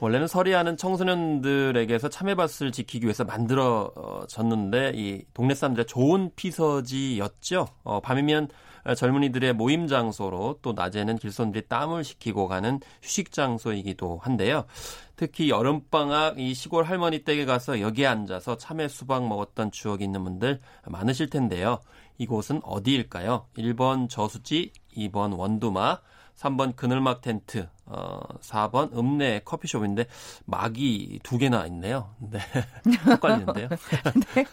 원래는 0.00 0.26
서리하는 0.26 0.78
청소년들에게서 0.78 2.08
참외밭을 2.08 2.72
지키기 2.72 3.04
위해서 3.04 3.24
만들어졌는데 3.24 4.92
이 4.94 5.24
동네 5.34 5.54
사람들의 5.54 5.86
좋은 5.86 6.30
피서지였죠. 6.36 7.68
어, 7.84 8.00
밤이면 8.00 8.48
젊은이들의 8.96 9.52
모임 9.52 9.86
장소로 9.86 10.60
또 10.62 10.72
낮에는 10.72 11.16
길손들이 11.16 11.68
땀을 11.68 12.02
식히고 12.02 12.48
가는 12.48 12.80
휴식 13.02 13.30
장소이기도 13.30 14.20
한데요. 14.22 14.64
특히 15.16 15.50
여름방학 15.50 16.38
이 16.38 16.54
시골 16.54 16.84
할머니 16.84 17.22
댁에 17.22 17.44
가서 17.44 17.80
여기에 17.80 18.06
앉아서 18.06 18.56
참외 18.56 18.88
수박 18.88 19.28
먹었던 19.28 19.70
추억이 19.70 20.02
있는 20.02 20.24
분들 20.24 20.60
많으실 20.86 21.28
텐데요. 21.28 21.80
이곳은 22.16 22.60
어디일까요? 22.64 23.46
1번 23.58 24.08
저수지, 24.08 24.72
2번 24.96 25.38
원두마, 25.38 26.00
3번 26.36 26.76
그늘막 26.76 27.20
텐트, 27.20 27.68
어, 27.86 28.20
4번 28.40 28.96
읍내 28.96 29.42
커피숍인데 29.44 30.06
막이 30.46 31.20
두 31.22 31.38
개나 31.38 31.66
있네요. 31.66 32.14
네. 32.18 32.38
헷갈리는데요. 33.10 33.68
네. 34.34 34.44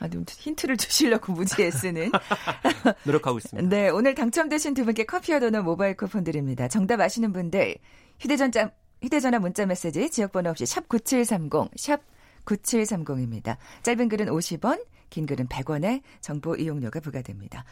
아, 0.00 0.08
좀 0.08 0.24
힌트를 0.26 0.76
주시려고 0.76 1.32
무지 1.32 1.62
애쓰는. 1.62 2.10
노력하고 3.04 3.38
있습니다. 3.38 3.68
네, 3.68 3.88
오늘 3.88 4.14
당첨되신 4.14 4.74
두 4.74 4.84
분께 4.84 5.04
커피와 5.04 5.40
도넛 5.40 5.64
모바일 5.64 5.96
쿠폰 5.96 6.24
드립니다. 6.24 6.68
정답 6.68 7.00
아시는 7.00 7.32
분들 7.32 7.76
휴대전자 8.18 8.70
휴대전화 9.02 9.38
문자 9.38 9.64
메시지 9.66 10.10
지역번호 10.10 10.50
없이 10.50 10.66
샵 10.66 10.88
9730, 10.88 11.70
샵 11.76 12.00
9730입니다. 12.44 13.56
짧은 13.82 14.08
글은 14.08 14.26
50원, 14.26 14.84
긴 15.08 15.26
글은 15.26 15.48
100원의 15.48 16.02
정보 16.20 16.54
이용료가 16.54 17.00
부과됩니다. 17.00 17.64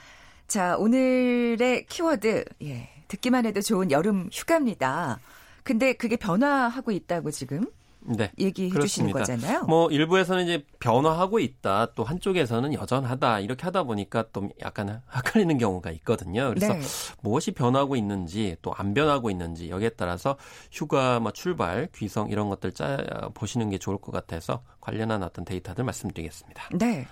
자, 0.48 0.76
오늘의 0.78 1.84
키워드, 1.86 2.44
예, 2.62 2.88
듣기만 3.08 3.44
해도 3.44 3.60
좋은 3.60 3.90
여름 3.90 4.30
휴가입니다. 4.32 5.20
근데 5.62 5.92
그게 5.92 6.16
변화하고 6.16 6.90
있다고 6.90 7.30
지금 7.30 7.66
네. 8.00 8.32
얘기해 8.38 8.70
주시는 8.80 9.12
거잖아요. 9.12 9.64
뭐 9.64 9.90
일부에서는 9.90 10.44
이제 10.44 10.64
변화하고 10.80 11.38
있다. 11.40 11.92
또 11.94 12.04
한쪽에서는 12.04 12.72
여전하다. 12.72 13.40
이렇게 13.40 13.64
하다 13.64 13.82
보니까 13.82 14.24
또 14.32 14.48
약간 14.62 15.02
헷갈리는 15.14 15.58
경우가 15.58 15.90
있거든요. 15.90 16.48
그래서 16.48 16.72
네. 16.72 16.80
무엇이 17.20 17.50
변하고 17.50 17.96
있는지 17.96 18.56
또 18.62 18.72
안 18.78 18.94
변하고 18.94 19.28
있는지 19.30 19.68
여기에 19.68 19.90
따라서 19.90 20.38
휴가 20.72 21.20
뭐 21.20 21.30
출발, 21.32 21.88
귀성 21.94 22.30
이런 22.30 22.48
것들 22.48 22.72
짜 22.72 22.96
보시는 23.34 23.68
게 23.68 23.76
좋을 23.76 23.98
것 23.98 24.12
같아서 24.12 24.62
관련한 24.80 25.22
어떤 25.22 25.44
데이터들 25.44 25.84
말씀드리겠습니다. 25.84 26.70
네. 26.78 27.06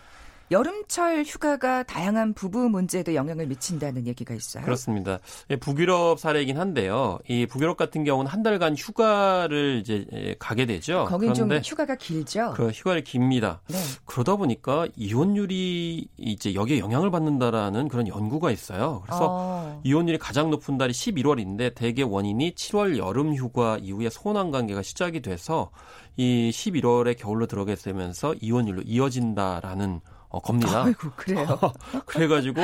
여름철 0.51 1.25
휴가가 1.25 1.83
다양한 1.83 2.33
부부 2.33 2.69
문제에도 2.69 3.15
영향을 3.15 3.47
미친다는 3.47 4.07
얘기가 4.07 4.35
있어요. 4.35 4.65
그렇습니다. 4.65 5.19
예, 5.51 5.57
북유럽 5.57 6.21
사례이긴 6.21 6.59
한데요. 6.59 7.19
이 7.29 7.47
북유럽 7.47 7.77
같은 7.77 8.05
경우는 8.05 8.31
한 8.31 8.43
달간 8.43 8.77
휴가를 8.77 9.81
이제 9.81 10.07
예, 10.13 10.37
가게 10.39 10.67
되죠. 10.67 11.07
거긴 11.09 11.35
좀 11.35 11.49
그런데 11.49 11.69
휴가가 11.69 11.97
길죠. 11.97 12.53
그 12.55 12.69
휴가를 12.69 13.03
깁니다. 13.03 13.61
네. 13.69 13.77
그러다 14.05 14.37
보니까 14.37 14.87
이혼율이 14.95 16.09
이제 16.17 16.55
여기에 16.55 16.79
영향을 16.79 17.11
받는다라는 17.11 17.89
그런 17.89 18.07
연구가 18.07 18.53
있어요. 18.53 19.03
그래서 19.05 19.27
어. 19.29 19.81
이혼율이 19.85 20.19
가장 20.19 20.51
높은 20.51 20.79
달이 20.79 20.93
11월인데 20.93 21.75
대개 21.75 22.03
원인이 22.03 22.55
7월 22.55 22.99
여름 22.99 23.35
휴가 23.35 23.79
이후에 23.79 24.11
소원한 24.11 24.53
관계가 24.53 24.83
시작이 24.83 25.23
돼서 25.23 25.71
이 26.17 26.51
11월에 26.53 27.19
겨울로 27.19 27.47
들어가게 27.47 27.75
되면서 27.75 28.35
이혼율로 28.41 28.83
이어진다라는 28.87 30.01
어, 30.37 30.41
겁니다. 30.41 30.85
아이고 30.85 31.11
그래요. 31.17 31.59
그래가지고 32.05 32.61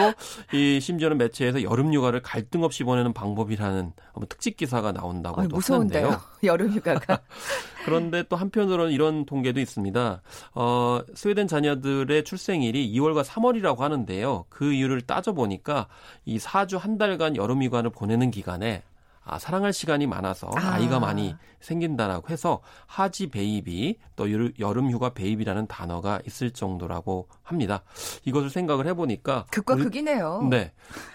이 0.53 0.79
심지어는 0.81 1.17
매체에서 1.19 1.63
여름 1.63 1.93
휴가를 1.93 2.21
갈등 2.21 2.65
없이 2.65 2.85
보내는 2.85 3.13
방법이라는 3.15 3.93
뭐 4.15 4.27
특집 4.29 4.57
기사가 4.57 4.93
나온다고도 4.93 5.41
아이, 5.41 5.49
무서운데요. 5.49 6.07
하는데요. 6.07 6.29
여름 6.45 6.71
휴가가. 6.71 7.21
그런데 7.85 8.23
또 8.29 8.37
한편으로는 8.37 8.93
이런 8.93 9.25
통계도 9.25 9.59
있습니다. 9.59 10.23
어, 10.55 11.01
스웨덴 11.15 11.49
자녀들의 11.49 12.25
출생일이 12.25 12.93
2월과 12.95 13.25
3월이라고 13.25 13.79
하는데요. 13.79 14.45
그 14.49 14.73
이유를 14.73 15.03
따져 15.03 15.33
보니까 15.33 15.89
이 16.25 16.39
4주 16.39 16.79
한 16.79 16.99
달간 16.99 17.37
여름 17.37 17.63
휴가를 17.63 17.91
보내는 17.91 18.31
기간에 18.31 18.83
아, 19.25 19.39
사랑할 19.39 19.73
시간이 19.73 20.07
많아서 20.07 20.51
아. 20.57 20.73
아이가 20.75 20.99
많이 20.99 21.35
생긴다라고 21.61 22.29
해서 22.31 22.61
하지 22.87 23.29
baby 23.29 23.99
또 24.17 24.27
여름 24.59 24.91
휴가 24.91 25.11
baby라는 25.11 25.69
단어가 25.69 26.21
있을 26.27 26.51
정도라고 26.51 27.29
합니다. 27.43 27.83
이것을 28.25 28.51
생각을 28.51 28.87
해보니까 28.89 29.47
극과 29.51 29.75
우리- 29.75 29.85
극이네요. 29.85 30.49
네. 30.51 30.73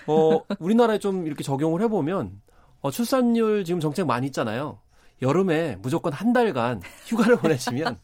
어, 0.08 0.40
우리나라에 0.60 1.00
좀 1.00 1.28
이렇게 1.28 1.44
적용을 1.44 1.82
해보면, 1.82 2.42
어, 2.82 2.92
출산율 2.92 3.66
지금 3.66 3.80
정책 3.82 4.08
많이 4.08 4.28
있잖아요. 4.28 4.80
여름에 5.22 5.78
무조건 5.82 6.14
한 6.14 6.32
달간 6.32 6.82
휴가를 7.08 7.38
보내시면 7.84 8.00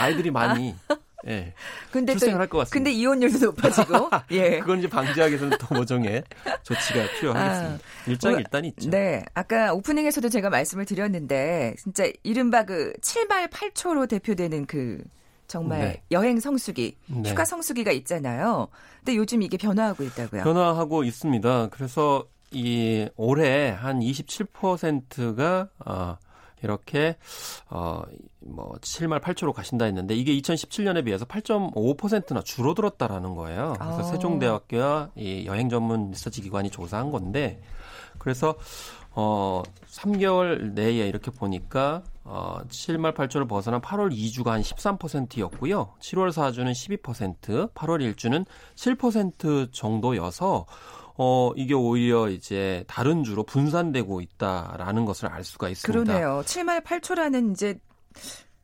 아이들이 0.00 0.30
많이, 0.30 0.74
예. 1.28 1.52
근데 1.90 2.12
또 2.12 2.18
출생을 2.18 2.40
할 2.40 2.48
것 2.48 2.58
같습니다. 2.58 2.74
근데 2.74 2.92
이혼율도 2.92 3.38
높아지고. 3.46 4.10
예. 4.32 4.60
그건 4.60 4.78
이제 4.78 4.88
방지하기 4.88 5.32
위해서는 5.32 5.58
또 5.58 5.74
모종의 5.74 6.22
조치가 6.62 7.06
필요하겠습니다. 7.18 7.84
일장일단이 8.06 8.68
있죠. 8.68 8.90
네. 8.90 9.24
아까 9.34 9.72
오프닝에서도 9.72 10.28
제가 10.28 10.50
말씀을 10.50 10.84
드렸는데 10.84 11.74
진짜 11.78 12.04
이른바 12.22 12.64
그 12.64 12.92
7발 13.00 13.50
8초로 13.50 14.08
대표되는 14.08 14.66
그 14.66 15.02
정말 15.48 15.78
네. 15.80 16.02
여행 16.10 16.40
성수기, 16.40 16.96
네. 17.06 17.30
휴가 17.30 17.44
성수기가 17.44 17.92
있잖아요. 17.92 18.66
근데 18.98 19.16
요즘 19.16 19.42
이게 19.42 19.56
변화하고 19.56 20.02
있다고요. 20.02 20.42
변화하고 20.42 21.04
있습니다. 21.04 21.68
그래서 21.70 22.24
이 22.50 23.08
올해 23.16 23.70
한 23.70 24.00
27%가 24.00 25.68
어 25.84 26.16
이렇게 26.62 27.16
어뭐 27.68 28.76
7말 28.80 29.20
8초로 29.20 29.52
가신다 29.52 29.84
했는데 29.84 30.14
이게 30.14 30.32
2017년에 30.36 31.04
비해서 31.04 31.24
8.5%나 31.24 32.42
줄어들었다라는 32.42 33.34
거예요. 33.34 33.74
그래서 33.78 33.98
아. 33.98 34.02
세종대학교와 34.02 35.10
이 35.16 35.46
여행 35.46 35.68
전문 35.68 36.10
리서치 36.10 36.42
기관이 36.42 36.70
조사한 36.70 37.10
건데 37.10 37.60
그래서 38.18 38.56
어 39.18 39.62
3개월 39.88 40.72
내에 40.74 41.08
이렇게 41.08 41.30
보니까 41.30 42.02
어 42.24 42.58
7말 42.68 43.14
8초를 43.14 43.48
벗어난 43.48 43.80
8월 43.80 44.12
2주가 44.12 44.48
한 44.48 44.60
13%였고요. 44.60 45.94
7월 46.00 46.30
4주는 46.30 47.00
12%, 47.00 47.72
8월 47.72 48.14
1주는 48.14 48.44
7% 48.74 49.72
정도여서 49.72 50.66
어 51.18 51.52
이게 51.56 51.74
오히려 51.74 52.28
이제 52.28 52.84
다른 52.86 53.24
주로 53.24 53.42
분산되고 53.42 54.20
있다라는 54.20 55.04
것을 55.04 55.28
알 55.28 55.44
수가 55.44 55.68
있습니다. 55.68 56.04
그러네요. 56.04 56.42
7말 56.44 56.82
8초라는 56.84 57.52
이제 57.52 57.78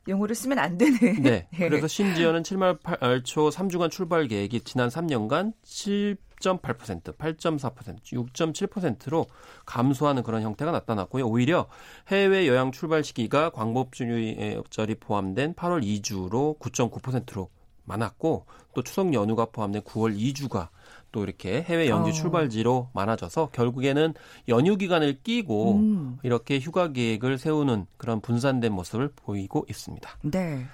용어를 0.07 0.35
쓰면 0.35 0.59
안 0.59 0.77
되는. 0.77 0.97
네. 1.21 1.47
예. 1.53 1.69
그래서 1.69 1.87
심지어는 1.87 2.43
7말 2.43 2.79
8초 2.81 3.51
3주간 3.51 3.89
출발 3.89 4.27
계획이 4.27 4.61
지난 4.61 4.89
3년간 4.89 5.53
7.8%, 5.63 7.17
8.4%, 7.17 8.01
6.7%로 8.03 9.25
감소하는 9.65 10.23
그런 10.23 10.41
형태가 10.41 10.71
나타났고요. 10.71 11.25
오히려 11.25 11.67
해외 12.09 12.47
여행 12.47 12.71
출발 12.71 13.03
시기가 13.03 13.51
광복절이 13.51 14.95
포함된 14.99 15.53
8월 15.55 15.83
2주로 15.83 16.59
9.9%로 16.59 17.49
많았고 17.85 18.45
또 18.73 18.81
추석 18.81 19.13
연휴가 19.13 19.45
포함된 19.45 19.81
9월 19.83 20.17
2주가 20.17 20.69
또 21.13 21.23
이렇게 21.23 21.61
해외 21.61 21.87
연휴 21.87 22.09
어. 22.09 22.11
출발지로 22.11 22.89
많아져서 22.91 23.51
결국에는 23.53 24.13
연휴 24.49 24.75
기간을 24.75 25.21
끼고 25.23 25.75
음. 25.77 26.17
이렇게 26.23 26.59
휴가 26.59 26.91
계획을 26.91 27.37
세우는 27.37 27.85
그런 27.95 28.19
분산된 28.19 28.73
모습을 28.73 29.13
보이고 29.15 29.65
있습니다. 29.69 30.09
네. 30.23 30.65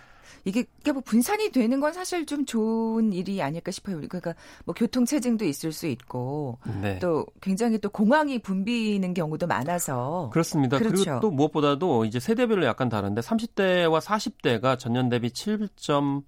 이게, 0.46 0.64
이게 0.80 0.92
뭐 0.94 1.02
분산이 1.06 1.52
되는 1.52 1.82
건 1.82 1.92
사실 1.92 2.26
좀 2.26 2.46
좋은 2.46 3.12
일이 3.12 3.42
아닐까 3.42 3.72
싶어요. 3.72 3.98
그러니까 3.98 4.34
뭐 4.64 4.74
교통 4.74 5.06
체증도 5.06 5.44
있을 5.44 5.74
수 5.74 5.86
있고 5.88 6.58
네. 6.82 6.98
또 7.00 7.26
굉장히 7.42 7.78
또 7.78 7.90
공항이 7.90 8.40
붐비는 8.40 9.14
경우도 9.14 9.46
많아서 9.48 10.30
그렇습니다. 10.32 10.78
그 10.78 10.86
그렇죠. 10.86 11.04
리고 11.04 11.20
또 11.20 11.32
무엇보다도 11.32 12.06
이제 12.06 12.22
세대별로 12.22 12.66
약간 12.66 12.88
다른데 12.88 13.20
30대와 13.20 14.00
40대가 14.00 14.80
전년 14.80 15.10
대비 15.10 15.30
7점 15.30 16.24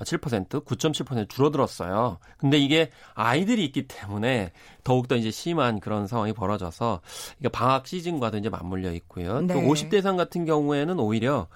7% 0.00 0.48
9.7% 0.48 1.28
줄어들었어요. 1.28 2.18
근데 2.38 2.58
이게 2.58 2.90
아이들이 3.14 3.64
있기 3.64 3.86
때문에 3.86 4.52
더욱더 4.82 5.16
이제 5.16 5.30
심한 5.30 5.80
그런 5.80 6.06
상황이 6.06 6.32
벌어져서 6.32 7.00
이게 7.38 7.48
방학 7.48 7.86
시즌과도 7.86 8.38
이제 8.38 8.48
맞물려 8.48 8.92
있고요. 8.94 9.40
네. 9.40 9.54
또 9.54 9.60
50대 9.60 9.94
이상 9.94 10.16
같은 10.16 10.44
경우에는 10.44 10.98
오히려 10.98 11.46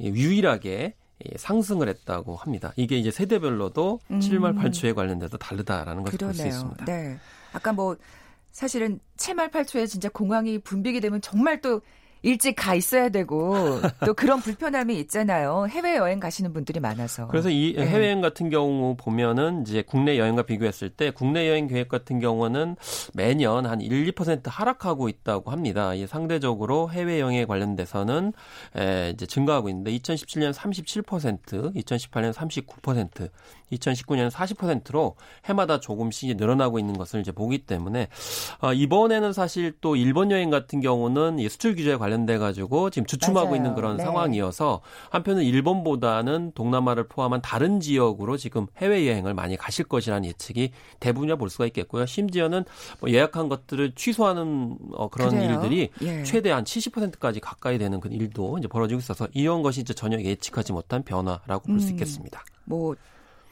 유일하게 0.00 0.94
예, 1.24 1.38
상승을 1.38 1.88
했다고 1.88 2.36
합니다. 2.36 2.72
이게 2.76 2.98
이제 2.98 3.10
세대별로도 3.10 4.00
음. 4.10 4.20
7말 4.20 4.58
8초에 4.58 4.94
관련돼서 4.94 5.38
다르다라는 5.38 6.02
것을 6.02 6.18
볼 6.18 6.34
수. 6.34 6.46
있습니다. 6.46 6.84
네. 6.84 7.18
아까 7.52 7.72
뭐 7.72 7.96
사실은 8.52 9.00
7말 9.16 9.50
8초에 9.50 9.88
진짜 9.88 10.10
공항이 10.10 10.58
붐비게 10.58 11.00
되면 11.00 11.20
정말 11.22 11.60
또 11.62 11.80
일찍 12.22 12.54
가 12.56 12.74
있어야 12.74 13.08
되고 13.08 13.80
또 14.04 14.14
그런 14.14 14.40
불편함이 14.40 14.98
있잖아요. 15.00 15.66
해외 15.68 15.96
여행 15.96 16.18
가시는 16.18 16.52
분들이 16.52 16.80
많아서. 16.80 17.28
그래서 17.28 17.50
이 17.50 17.74
네. 17.76 17.86
해외 17.86 18.06
여행 18.06 18.20
같은 18.20 18.50
경우 18.50 18.96
보면은 18.96 19.62
이제 19.62 19.82
국내 19.82 20.18
여행과 20.18 20.42
비교했을 20.42 20.90
때 20.90 21.10
국내 21.10 21.48
여행 21.48 21.66
계획 21.66 21.88
같은 21.88 22.18
경우는 22.18 22.76
매년 23.14 23.66
한 23.66 23.80
1, 23.80 24.12
2% 24.12 24.42
하락하고 24.46 25.08
있다고 25.08 25.50
합니다. 25.50 25.94
이 25.94 26.06
상대적으로 26.06 26.90
해외 26.90 27.20
여행에 27.20 27.44
관련돼서는 27.44 28.32
에, 28.76 29.10
이제 29.10 29.26
증가하고 29.26 29.68
있는데 29.68 29.96
2017년 29.96 30.52
37%, 30.52 31.74
2018년 31.76 32.32
39%, 32.32 33.30
2019년 33.72 34.30
40%로 34.30 35.16
해마다 35.44 35.80
조금씩 35.80 36.36
늘어나고 36.36 36.78
있는 36.78 36.96
것을 36.96 37.20
이제 37.20 37.32
보기 37.32 37.58
때문에 37.58 38.08
어, 38.60 38.72
이번에는 38.72 39.32
사실 39.32 39.74
또 39.80 39.96
일본 39.96 40.30
여행 40.30 40.50
같은 40.50 40.80
경우는 40.80 41.38
이 41.38 41.48
수출 41.48 41.74
규제에 41.74 41.96
관련 41.96 42.05
돼 42.26 42.38
가지고 42.38 42.90
지금 42.90 43.06
주춤하고 43.06 43.48
맞아요. 43.48 43.56
있는 43.56 43.74
그런 43.74 43.96
네. 43.96 44.04
상황이어서 44.04 44.80
한편은 45.10 45.42
일본보다는 45.42 46.52
동남아를 46.54 47.08
포함한 47.08 47.42
다른 47.42 47.80
지역으로 47.80 48.36
지금 48.36 48.66
해외 48.78 49.06
여행을 49.08 49.34
많이 49.34 49.56
가실 49.56 49.84
것이라는 49.84 50.28
예측이 50.28 50.70
대부분이라 51.00 51.36
볼 51.36 51.50
수가 51.50 51.66
있겠고요. 51.66 52.06
심지어는 52.06 52.64
뭐 53.00 53.10
예약한 53.10 53.48
것들을 53.48 53.92
취소하는 53.94 54.78
어, 54.92 55.08
그런 55.08 55.30
그래요? 55.30 55.50
일들이 55.50 55.90
예. 56.02 56.22
최대 56.22 56.50
한 56.50 56.64
70%까지 56.64 57.40
가까이 57.40 57.78
되는 57.78 58.00
그 58.00 58.08
일도 58.08 58.58
이제 58.58 58.68
벌어지고 58.68 58.98
있어서 58.98 59.28
이런 59.32 59.62
것이 59.62 59.80
이제 59.80 59.94
전혀 59.94 60.20
예측하지 60.20 60.72
못한 60.72 61.02
변화라고 61.02 61.66
볼수 61.66 61.88
음. 61.88 61.92
있겠습니다. 61.92 62.44
뭐 62.64 62.94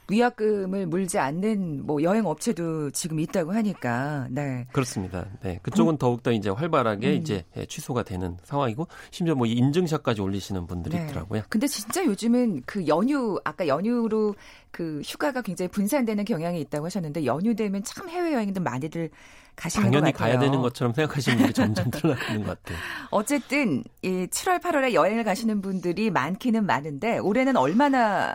위약금을 0.09 0.87
물지 0.87 1.19
않는 1.19 1.87
뭐 1.87 2.03
여행 2.03 2.27
업체도 2.27 2.91
지금 2.91 3.21
있다고 3.21 3.53
하니까 3.53 4.29
네. 4.31 4.67
그렇습니다. 4.73 5.27
네, 5.43 5.59
그쪽은 5.63 5.97
더욱더 5.97 6.33
이제 6.33 6.51
활발하게 6.51 7.09
음. 7.09 7.15
이제 7.15 7.45
예, 7.57 7.65
취소가 7.65 8.03
되는 8.03 8.37
상황이고 8.45 8.87
심지어 9.11 9.35
뭐 9.35 9.47
인증샷까지 9.47 10.21
올리시는 10.21 10.67
분들이 10.67 10.97
네. 10.97 11.05
있더라고요. 11.05 11.43
근데 11.49 11.67
진짜 11.67 12.05
요즘은 12.05 12.63
그 12.67 12.87
연휴 12.87 13.41
아까 13.45 13.67
연휴로 13.67 14.35
그 14.71 15.01
휴가가 15.05 15.41
굉장히 15.41 15.69
분산되는 15.69 16.25
경향이 16.25 16.61
있다고 16.61 16.87
하셨는데 16.87 17.25
연휴 17.25 17.55
되면 17.55 17.83
참 17.85 18.09
해외 18.09 18.35
여행들 18.35 18.61
많이들 18.63 19.11
가시는 19.57 19.87
당연히 19.87 20.13
것 20.13 20.19
같아요. 20.19 20.33
가야 20.33 20.41
되는 20.41 20.61
것처럼 20.63 20.93
생각하시는 20.95 21.37
분들이 21.39 21.55
점점 21.55 21.91
늘어나는 21.95 22.45
것 22.45 22.63
같아요. 22.63 22.79
어쨌든 23.11 23.85
이 24.03 24.27
7월 24.31 24.61
8월에 24.61 24.93
여행을 24.95 25.25
가시는 25.25 25.61
분들이 25.63 26.11
많기는 26.11 26.65
많은데 26.67 27.19
올해는 27.19 27.57
얼마나 27.57 28.35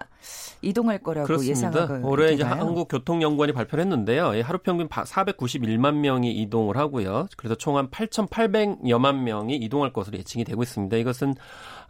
이동할 0.62 1.00
거라고. 1.00 1.46
예상하고 1.46 2.08
올해 2.10 2.34
이제? 2.34 2.44
한국교통연구원이 2.44 3.54
발표를 3.54 3.84
했는데요. 3.84 4.36
이 4.36 4.42
하루 4.42 4.60
평균 4.60 4.90
491만 4.90 5.96
명이 5.96 6.32
이동을 6.42 6.76
하고요. 6.78 7.28
그래서 7.38 7.56
총 7.56 7.78
한 7.78 7.90
8,800여만 7.90 9.22
명이 9.22 9.56
이동할 9.56 9.94
것으로 9.94 10.18
예측이 10.18 10.44
되고 10.44 10.62
있습니다. 10.64 10.98
이것은 10.98 11.36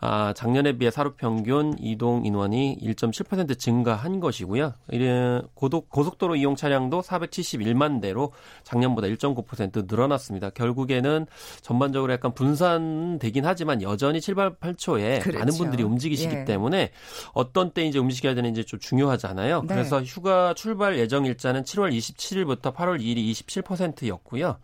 아, 0.02 0.34
작년에 0.34 0.78
비해 0.78 0.92
하루 0.96 1.14
평균 1.14 1.76
이동 1.80 2.26
인원이 2.26 2.80
1.7% 2.82 3.60
증가한 3.60 4.20
것이고요. 4.20 4.74
고속, 5.54 5.90
고속도로 5.90 6.38
이용 6.38 6.56
차량도 6.56 7.02
471만 7.02 8.02
대로 8.02 8.32
작년보다 8.64 9.08
1.9% 9.08 9.90
늘어났습니다. 9.90 10.52
결국에는 10.52 11.26
전반적으로 11.62 12.14
약간 12.14 12.34
분산되긴 12.34 13.46
하지만 13.46 13.82
여전히 13.82 14.20
7발 14.20 14.58
8초에 14.58 15.22
그렇죠. 15.22 15.40
많은 15.40 15.54
분들이 15.58 15.84
움직이시기 15.84 16.34
예. 16.34 16.46
때문에 16.46 16.92
어떤 17.34 17.72
때 17.72 17.86
이제 17.86 18.00
움직여야 18.00 18.36
되는지 18.36 18.66
좀 18.66 18.80
중요하잖아요. 18.80 19.62
네. 19.62 19.68
그래서 19.68 20.02
휴가 20.02 20.54
출발 20.54 20.98
예정 20.98 21.26
일자는 21.26 21.64
7월 21.64 21.92
27일부터 21.92 22.74
8월 22.74 23.02
2일이 23.02 23.32
27%였고요. 23.32 24.58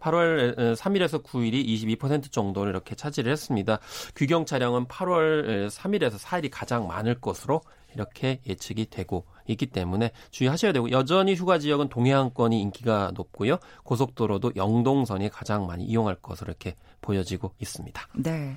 8월 0.00 0.76
3일에서 0.76 1.22
9일이 1.22 1.66
22% 1.98 2.30
정도를 2.30 2.70
이렇게 2.70 2.94
차지를 2.94 3.32
했습니다. 3.32 3.78
규경 4.14 4.46
차량은 4.46 4.86
8월 4.86 5.68
3일에서 5.68 6.18
4일이 6.18 6.48
가장 6.52 6.86
많을 6.86 7.20
것으로 7.20 7.62
이렇게 7.94 8.40
예측이 8.46 8.90
되고 8.90 9.24
있기 9.46 9.66
때문에 9.66 10.12
주의하셔야 10.30 10.72
되고 10.72 10.90
여전히 10.90 11.34
휴가 11.34 11.58
지역은 11.58 11.88
동해안권이 11.88 12.60
인기가 12.60 13.10
높고요. 13.14 13.58
고속도로도 13.84 14.52
영동선이 14.56 15.30
가장 15.30 15.66
많이 15.66 15.84
이용할 15.84 16.16
것으로 16.16 16.48
이렇게 16.50 16.76
보여지고 17.00 17.52
있습니다. 17.58 18.08
네. 18.16 18.56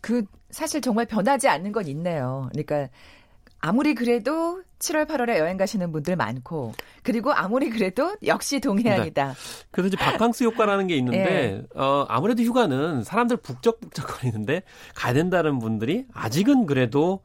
그 0.00 0.24
사실 0.50 0.80
정말 0.80 1.06
변하지 1.06 1.48
않는 1.48 1.72
건 1.72 1.86
있네요. 1.88 2.48
그러니까 2.52 2.88
아무리 3.64 3.94
그래도 3.94 4.62
7월 4.78 5.06
8월에 5.06 5.38
여행 5.38 5.56
가시는 5.56 5.90
분들 5.90 6.16
많고 6.16 6.74
그리고 7.02 7.32
아무리 7.32 7.70
그래도 7.70 8.14
역시 8.26 8.60
동해안이다. 8.60 9.34
그래서 9.70 9.88
이제 9.88 9.96
바캉스 9.96 10.44
효과라는 10.44 10.86
게 10.86 10.96
있는데 10.98 11.62
어 11.74 12.04
아무래도 12.08 12.42
휴가는 12.42 13.02
사람들 13.02 13.38
북적북적거리는데 13.38 14.64
가야 14.94 15.14
된다는 15.14 15.60
분들이 15.60 16.04
아직은 16.12 16.66
그래도 16.66 17.22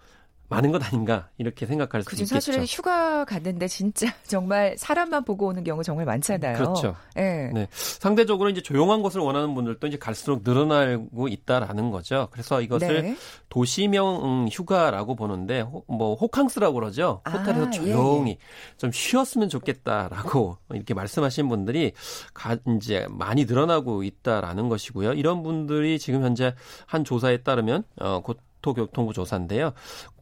많은 0.50 0.72
것 0.72 0.84
아닌가 0.84 1.30
이렇게 1.38 1.66
생각할 1.66 2.02
수. 2.02 2.10
있겠죠. 2.16 2.26
사실은 2.26 2.66
휴가 2.66 3.24
갔는데 3.24 3.68
진짜 3.68 4.08
정말 4.28 4.76
사람만 4.78 5.24
보고 5.24 5.48
오는 5.48 5.64
경우 5.64 5.84
정말 5.84 6.06
많잖아요. 6.06 6.58
그렇죠. 6.58 6.96
예. 7.18 7.52
네. 7.54 7.68
상대적으로 7.72 8.50
이제 8.50 8.62
조용한 8.62 9.02
곳을 9.04 9.22
원하는 9.22 9.54
분들도 9.54 9.86
이제 9.88 9.98
갈수록 9.98 10.42
늘어나고 10.44 11.28
있다라는 11.28 11.92
거죠. 11.92 12.30
그래서 12.32 12.62
이것을 12.62 13.02
네. 13.04 13.16
도시명 13.50 14.24
음, 14.24 14.48
휴가라고 14.48 15.16
보는데 15.16 15.62
호, 15.62 15.84
뭐 15.88 16.16
호캉스라고 16.16 16.74
그러죠. 16.74 17.22
아, 17.26 17.32
호텔에서 17.32 17.68
예, 17.68 17.72
조용히 17.72 18.38
좀 18.78 18.92
쉬었으면 18.92 19.50
좋겠다라고 19.50 20.58
이렇게 20.74 20.96
말씀하신 20.96 21.48
분들이 21.48 21.94
가, 22.34 22.58
이제 22.76 23.06
많이 23.10 23.46
늘어나고 23.46 24.04
있다라는 24.04 24.68
것이고요. 24.68 25.14
이런 25.14 25.44
분들이 25.44 26.00
지금 26.00 26.24
현재 26.24 26.56
한 26.88 27.04
조사에 27.04 27.44
따르면 27.44 27.84
어, 28.00 28.22
고토교통부 28.22 29.14
조사인데요. 29.14 29.74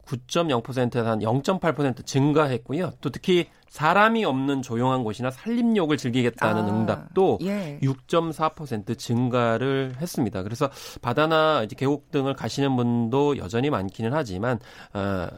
9.0%에서 0.08 1.06
한 1.06 1.18
0.8% 1.20 2.06
증가했고요. 2.06 2.92
또 3.00 3.10
특히 3.10 3.46
사람이 3.68 4.24
없는 4.24 4.62
조용한 4.62 5.04
곳이나 5.04 5.30
산림욕을 5.30 5.98
즐기겠다는 5.98 6.64
아, 6.64 6.68
응답도 6.68 7.38
예. 7.42 7.78
6.4% 7.82 8.96
증가를 8.96 9.94
했습니다. 10.00 10.42
그래서 10.42 10.70
바다나 11.02 11.62
이제 11.64 11.76
계곡 11.76 12.10
등을 12.10 12.34
가시는 12.34 12.74
분도 12.76 13.36
여전히 13.36 13.68
많기는 13.68 14.12
하지만 14.14 14.58
어, 14.94 15.28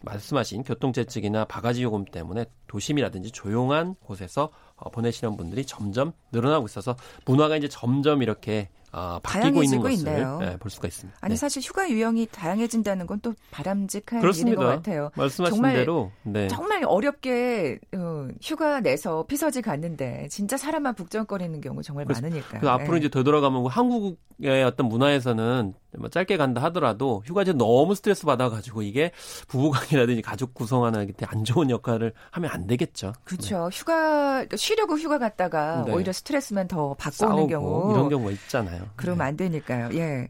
말씀하신 0.00 0.62
교통체증이나 0.62 1.44
바가지 1.44 1.82
요금 1.82 2.04
때문에 2.04 2.46
도심이라든지 2.68 3.32
조용한 3.32 3.96
곳에서 4.02 4.50
어, 4.76 4.90
보내시는 4.90 5.36
분들이 5.36 5.66
점점 5.66 6.12
늘어나고 6.32 6.66
있어서 6.66 6.96
문화가 7.26 7.56
이제 7.56 7.68
점점 7.68 8.22
이렇게 8.22 8.68
어, 8.92 9.18
바뀌고 9.22 9.62
있는 9.62 9.80
것을 9.80 9.98
있네요. 9.98 10.38
예, 10.42 10.56
볼 10.56 10.70
수가 10.70 10.88
있습니다. 10.88 11.18
아니 11.20 11.34
네. 11.34 11.36
사실 11.36 11.60
휴가 11.62 11.88
유형이 11.90 12.28
다양해진다는 12.32 13.06
건 13.06 13.18
또 13.20 13.34
바람직한 13.50 14.18
일인 14.18 14.20
그렇습니다. 14.20 14.62
것 14.62 14.66
같아요. 14.68 15.10
말씀하신 15.16 15.56
정말 15.56 15.74
대로 15.74 16.12
네. 16.22 16.46
정말 16.46 16.84
어렵게 16.84 17.80
어, 17.96 18.28
휴가 18.40 18.78
내서 18.80 19.24
피서지 19.26 19.60
갔는데 19.60 20.28
진짜 20.30 20.56
사람만 20.56 20.94
북적거리는 20.94 21.60
경우 21.60 21.82
정말 21.82 22.04
많으니까. 22.06 22.60
그 22.60 22.68
앞으로 22.70 22.94
예. 22.94 22.98
이제 23.00 23.08
되돌아가면 23.08 23.66
한국의 23.66 24.62
어떤 24.64 24.86
문화에서는 24.88 25.74
뭐 25.98 26.08
짧게 26.08 26.36
간다 26.36 26.62
하더라도 26.64 27.22
휴가제 27.26 27.54
너무 27.54 27.94
스트레스 27.96 28.24
받아가지고 28.24 28.82
이게 28.82 29.10
부부관계라든지 29.48 30.22
가족 30.22 30.54
구성하는 30.54 31.12
데안 31.16 31.44
좋은 31.44 31.70
역할을 31.70 32.12
하면 32.30 32.50
안 32.52 32.66
되겠죠. 32.68 33.12
그렇죠. 33.24 33.68
휴가 33.72 34.44
쉬려고 34.54 34.96
휴가 34.96 35.18
갔다가 35.18 35.82
네. 35.86 35.92
오히려 35.92 36.12
스트레스만 36.12 36.68
더 36.68 36.94
받고 36.94 37.26
오는 37.26 37.48
경우 37.48 37.92
이런 37.92 38.08
경우가 38.08 38.30
있잖아요. 38.32 38.77
그러면 38.96 39.18
네. 39.18 39.24
안 39.24 39.36
되니까요. 39.36 39.90
예. 39.94 40.28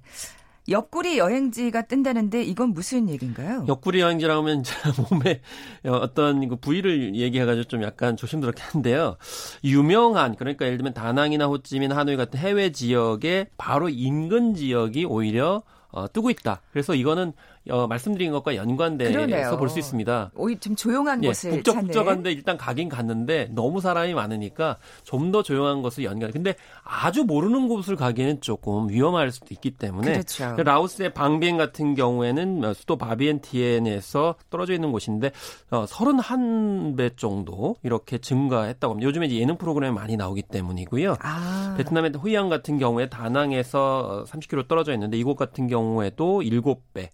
옆구리 0.68 1.18
여행지가 1.18 1.86
뜬다는데 1.86 2.42
이건 2.42 2.74
무슨 2.74 3.08
얘기인가요? 3.08 3.64
옆구리 3.68 4.00
여행지라 4.00 4.42
면 4.42 4.62
몸에 5.10 5.40
어떤 5.86 6.46
그 6.46 6.56
부위를 6.56 7.14
얘기해가지고 7.14 7.64
좀 7.64 7.82
약간 7.82 8.16
조심스럽게 8.16 8.62
한데요. 8.62 9.16
유명한 9.64 10.36
그러니까 10.36 10.66
예를 10.66 10.76
들면 10.76 10.92
다낭이나 10.92 11.46
호찌민, 11.46 11.90
하노이 11.92 12.16
같은 12.16 12.38
해외 12.38 12.70
지역에 12.70 13.48
바로 13.56 13.88
인근 13.88 14.54
지역이 14.54 15.06
오히려 15.06 15.62
어, 15.90 16.06
뜨고 16.12 16.28
있다. 16.28 16.60
그래서 16.70 16.94
이거는 16.94 17.32
어, 17.70 17.86
말씀드린 17.86 18.32
것과 18.32 18.56
연관돼서 18.56 19.56
볼 19.56 19.68
수 19.68 19.78
있습니다. 19.78 20.30
오히려 20.34 20.58
좀 20.60 20.74
조용한 20.76 21.22
예, 21.24 21.28
곳을 21.28 21.50
북적북적한데 21.50 22.32
일단 22.32 22.56
가긴 22.56 22.88
갔는데 22.88 23.48
너무 23.52 23.80
사람이 23.80 24.14
많으니까 24.14 24.78
좀 25.04 25.28
더 25.32 25.42
조용한 25.42 25.82
곳을 25.82 26.04
연관. 26.04 26.30
근데 26.30 26.54
아주 26.82 27.24
모르는 27.24 27.68
곳을 27.68 27.96
가기에는 27.96 28.40
조금 28.40 28.88
위험할 28.88 29.30
수도 29.30 29.48
있기 29.50 29.72
때문에 29.72 30.12
그렇죠. 30.12 30.56
라오스의 30.62 31.12
방비엔 31.12 31.58
같은 31.58 31.94
경우에는 31.94 32.72
수도 32.74 32.96
바비엔티엔에서 32.96 34.36
떨어져 34.50 34.72
있는 34.72 34.92
곳인데 34.92 35.32
어, 35.70 35.84
31배 35.84 37.16
정도 37.16 37.76
이렇게 37.82 38.18
증가했다고 38.18 38.92
합니다. 38.94 39.06
요즘에 39.06 39.30
예능 39.32 39.56
프로그램이 39.58 39.94
많이 39.94 40.16
나오기 40.16 40.42
때문이고요. 40.42 41.16
아. 41.20 41.74
베트남의 41.76 42.12
호이안 42.22 42.48
같은 42.48 42.78
경우에 42.78 43.08
다낭에서 43.08 44.24
30km 44.28 44.68
떨어져 44.68 44.92
있는데 44.94 45.16
이곳 45.18 45.36
같은 45.36 45.66
경우에도 45.68 46.40
7배. 46.42 47.08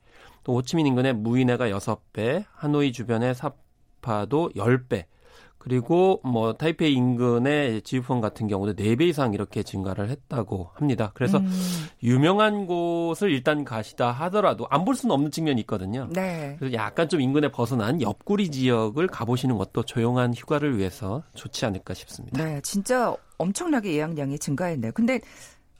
또 0.44 0.54
호치민 0.57 0.87
인근의 0.87 1.14
무이네가 1.14 1.68
6배, 1.70 2.44
하노이 2.54 2.92
주변의 2.92 3.35
사파도 3.35 4.50
10배. 4.54 5.04
그리고 5.57 6.20
뭐 6.22 6.52
타이페이 6.52 6.92
인근의 6.92 7.80
지우펀 7.80 8.20
같은 8.20 8.48
경우도 8.48 8.74
4배 8.74 9.09
이상 9.09 9.33
이렇게 9.33 9.62
증가를 9.62 10.11
했다고 10.11 10.68
합니다. 10.74 11.11
그래서 11.14 11.38
음. 11.38 11.50
유명한 12.02 12.66
곳을 12.66 13.30
일단 13.30 13.64
가시다 13.64 14.12
하더라도 14.12 14.66
안 14.68 14.85
볼 14.85 14.94
수는 14.94 15.14
없는 15.14 15.30
측면이 15.30 15.62
있거든요. 15.62 16.07
네. 16.12 16.57
그래서 16.59 16.74
약간 16.74 17.09
좀 17.09 17.22
인근에 17.22 17.50
벗어난 17.50 18.02
옆구리 18.02 18.50
지역을 18.50 19.07
가보시는 19.07 19.57
것도 19.57 19.85
조용한 19.85 20.35
휴가를 20.35 20.76
위해서 20.76 21.22
좋지 21.35 21.64
않을까 21.64 21.94
싶습니다. 21.94 22.44
네, 22.44 22.61
진짜 22.62 23.16
엄청나게 23.38 23.94
예약량이 23.94 24.38
증가했네요. 24.38 24.92
근데 24.92 25.18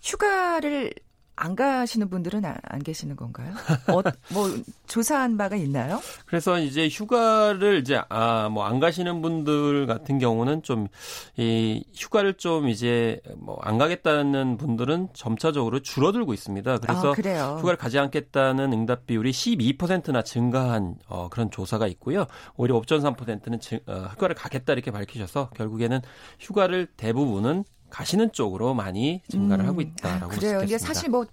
휴가를 0.03 0.93
안 1.37 1.57
가시는 1.57 2.09
분들은 2.11 2.45
안, 2.45 2.57
안 2.63 2.79
계시는 2.81 3.17
건가요? 3.17 3.53
어, 3.89 4.03
뭐 4.33 4.49
조사한 4.87 5.37
바가 5.37 5.57
있나요? 5.57 6.01
그래서 6.27 6.59
이제 6.61 6.89
휴가를 6.89 7.79
이제 7.81 8.01
아 8.09 8.49
뭐 8.49 8.65
안 8.65 8.79
가시는 8.81 9.21
분들 9.23 9.87
같은 9.87 10.19
경우는 10.19 10.63
좀 10.63 10.87
이 11.37 11.85
휴가를 11.95 12.35
좀 12.35 12.69
이제 12.69 13.21
뭐 13.37 13.59
안 13.63 13.79
가겠다는 13.79 14.57
분들은 14.57 15.09
점차적으로 15.15 15.81
줄어들고 15.81 16.33
있습니다. 16.35 16.79
그래서 16.79 17.13
아. 17.13 17.57
휴가를 17.59 17.77
가지 17.77 17.99
않겠다는 17.99 18.73
응답 18.73 19.07
비율이 19.07 19.31
12%나 19.33 20.23
증가한 20.23 20.97
어, 21.09 21.29
그런 21.31 21.51
조사가 21.51 21.87
있고요. 21.89 22.27
오히려 22.57 22.81
5.3%는 22.81 23.61
증, 23.61 23.81
어, 23.87 24.09
휴가를 24.13 24.35
가겠다 24.37 24.73
이렇게 24.75 24.91
밝히셔서 24.91 25.51
결국에는 25.57 26.01
휴가를 26.41 26.87
대부분은 26.97 27.65
가시는 27.95 28.33
쪽으로 28.33 28.75
많이 28.75 29.23
증가를 29.29 29.65
음, 29.65 29.69
하고 29.69 29.81
있다라고 29.81 30.33
아, 30.33 30.35
그래요. 30.35 30.61
이게 30.65 30.79
사실 30.79 31.11
뭐 31.11 31.25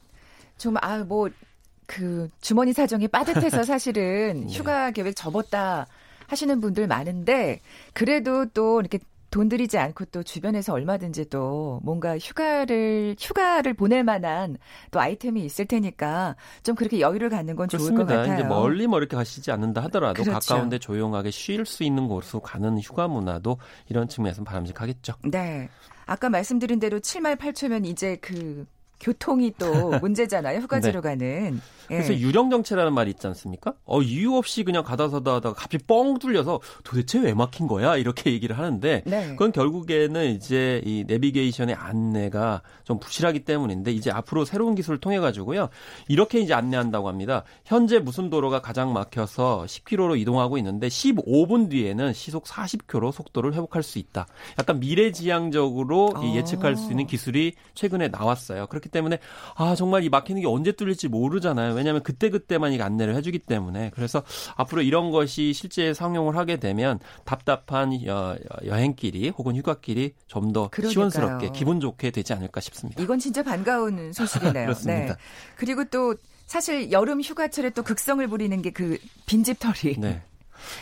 좀아뭐그 0.58 2.30
주머니 2.40 2.72
사정이 2.72 3.08
빠듯해서 3.08 3.64
사실은 3.66 4.46
네. 4.46 4.54
휴가 4.54 4.92
계획 4.92 5.16
접었다 5.16 5.88
하시는 6.28 6.62
분들 6.62 6.86
많은데 6.86 7.62
그래도 7.94 8.46
또 8.46 8.80
이렇게 8.80 9.00
돈 9.32 9.50
들이지 9.50 9.78
않고 9.80 10.06
또 10.12 10.22
주변에서 10.22 10.74
얼마든지 10.74 11.30
또 11.30 11.80
뭔가 11.84 12.18
휴가를 12.20 13.16
휴가를 13.18 13.74
보낼 13.74 14.04
만한 14.04 14.58
또 14.92 15.00
아이템이 15.00 15.44
있을 15.44 15.66
테니까 15.66 16.36
좀 16.64 16.76
그렇게 16.76 17.00
여유를 17.00 17.30
갖는 17.30 17.56
건 17.56 17.70
좋을 17.70 17.96
것 17.96 18.06
그렇습니다. 18.06 18.18
같아요. 18.18 18.34
이제 18.36 18.44
멀리 18.44 18.88
뭐 18.88 19.00
이렇게 19.00 19.16
가시지 19.16 19.50
않는다 19.52 19.82
하더라도 19.86 20.22
그렇죠. 20.22 20.38
가까운데 20.54 20.78
조용하게 20.78 21.32
쉴 21.32 21.66
수 21.66 21.84
있는 21.84 22.08
곳으로 22.08 22.42
가는 22.42 22.78
휴가 22.78 23.08
문화도 23.08 23.58
이런 23.90 24.10
측면에서 24.10 24.44
바람직하겠죠. 24.44 25.14
네. 25.24 25.70
아까 26.12 26.28
말씀드린 26.28 26.78
대로 26.82 27.00
7말 27.00 27.38
8초면 27.38 27.86
이제 27.86 28.18
그 28.18 28.66
교통이 29.02 29.54
또 29.58 29.66
문제잖아요. 30.00 30.60
휴가지로 30.60 31.02
가는. 31.02 31.60
예. 31.90 31.96
네. 31.96 32.04
그래서 32.04 32.16
유령 32.18 32.50
정체라는 32.50 32.94
말이 32.94 33.10
있지 33.12 33.28
않습니까? 33.28 33.74
어 33.84 34.02
이유 34.02 34.36
없이 34.36 34.64
그냥 34.64 34.84
가다 34.84 35.10
서다 35.10 35.36
하다가 35.36 35.56
갑자기 35.56 35.84
뻥 35.86 36.20
뚫려서 36.20 36.62
도대체 36.84 37.20
왜 37.20 37.34
막힌 37.34 37.68
거야? 37.68 37.98
이렇게 37.98 38.32
얘기를 38.32 38.58
하는데 38.58 39.04
네. 39.06 39.30
그건 39.32 39.52
결국에는 39.52 40.32
이제 40.32 40.82
이 40.86 41.04
내비게이션의 41.06 41.76
안내가 41.76 42.62
좀 42.86 43.00
부실하기 43.00 43.42
때문인데 43.44 43.92
이제 43.92 44.10
앞으로 44.10 44.46
새로운 44.46 44.76
기술을 44.76 45.00
통해 45.00 45.20
가지고요. 45.20 45.70
이렇게 46.08 46.40
이제 46.40 46.54
안내한다고 46.54 47.10
합니다. 47.10 47.44
현재 47.66 48.00
무슨 48.00 48.30
도로가 48.30 48.62
가장 48.62 48.94
막혀서 48.94 49.66
10km로 49.68 50.18
이동하고 50.18 50.58
있는데 50.60 50.88
15분 50.88 51.70
뒤에는 51.70 52.14
시속 52.14 52.46
40km 52.46 53.12
속도를 53.12 53.54
회복할 53.54 53.84
수 53.84 54.00
있다. 54.00 54.28
약간 54.60 54.80
미래지향적으로 54.80 56.14
이 56.24 56.32
아. 56.32 56.36
예측할 56.36 56.78
수 56.78 56.92
있는 56.92 57.06
기술이 57.06 57.54
최근에 57.74 58.08
나왔어요. 58.08 58.68
그렇기 58.68 58.90
때문에 58.92 59.20
아 59.56 59.76
정말 59.76 60.04
이 60.04 60.10
막히는 60.10 60.42
게 60.42 60.48
언제 60.48 60.72
뚫릴지 60.72 61.08
모르잖아요. 61.08 61.74
왜냐하면 61.74 62.04
그때 62.04 62.30
그때만 62.30 62.74
이게 62.74 62.84
안내를 62.84 63.16
해주기 63.16 63.40
때문에 63.40 63.92
그래서 63.94 64.24
앞으로 64.58 64.82
이런 64.82 65.12
것이 65.12 65.54
실제 65.54 65.94
상용을 65.94 66.36
하게 66.38 66.58
되면 66.58 67.00
답답한 67.24 68.06
여, 68.06 68.38
여행길이 68.66 69.30
혹은 69.30 69.56
휴가길이 69.56 70.14
좀 70.28 70.52
더. 70.52 70.70
시원스럽게 70.92 71.52
기분 71.54 71.80
좋게 71.80 72.12
되지 72.12 72.34
않을까 72.34 72.60
싶습니다. 72.62 73.02
이건 73.02 73.20
진짜 73.20 73.42
반가운 73.44 74.12
소식이네요. 74.12 74.66
그렇습니다. 74.66 75.14
네. 75.14 75.20
그리고 75.56 75.86
또 75.86 76.16
사실 76.46 76.92
여름 76.92 77.22
휴가철에 77.22 77.70
또 77.70 77.84
극성을 77.84 78.26
부리는 78.28 78.62
게 78.62 78.72
그 78.72 78.98
빈집털이. 79.26 79.98
네. 80.00 80.22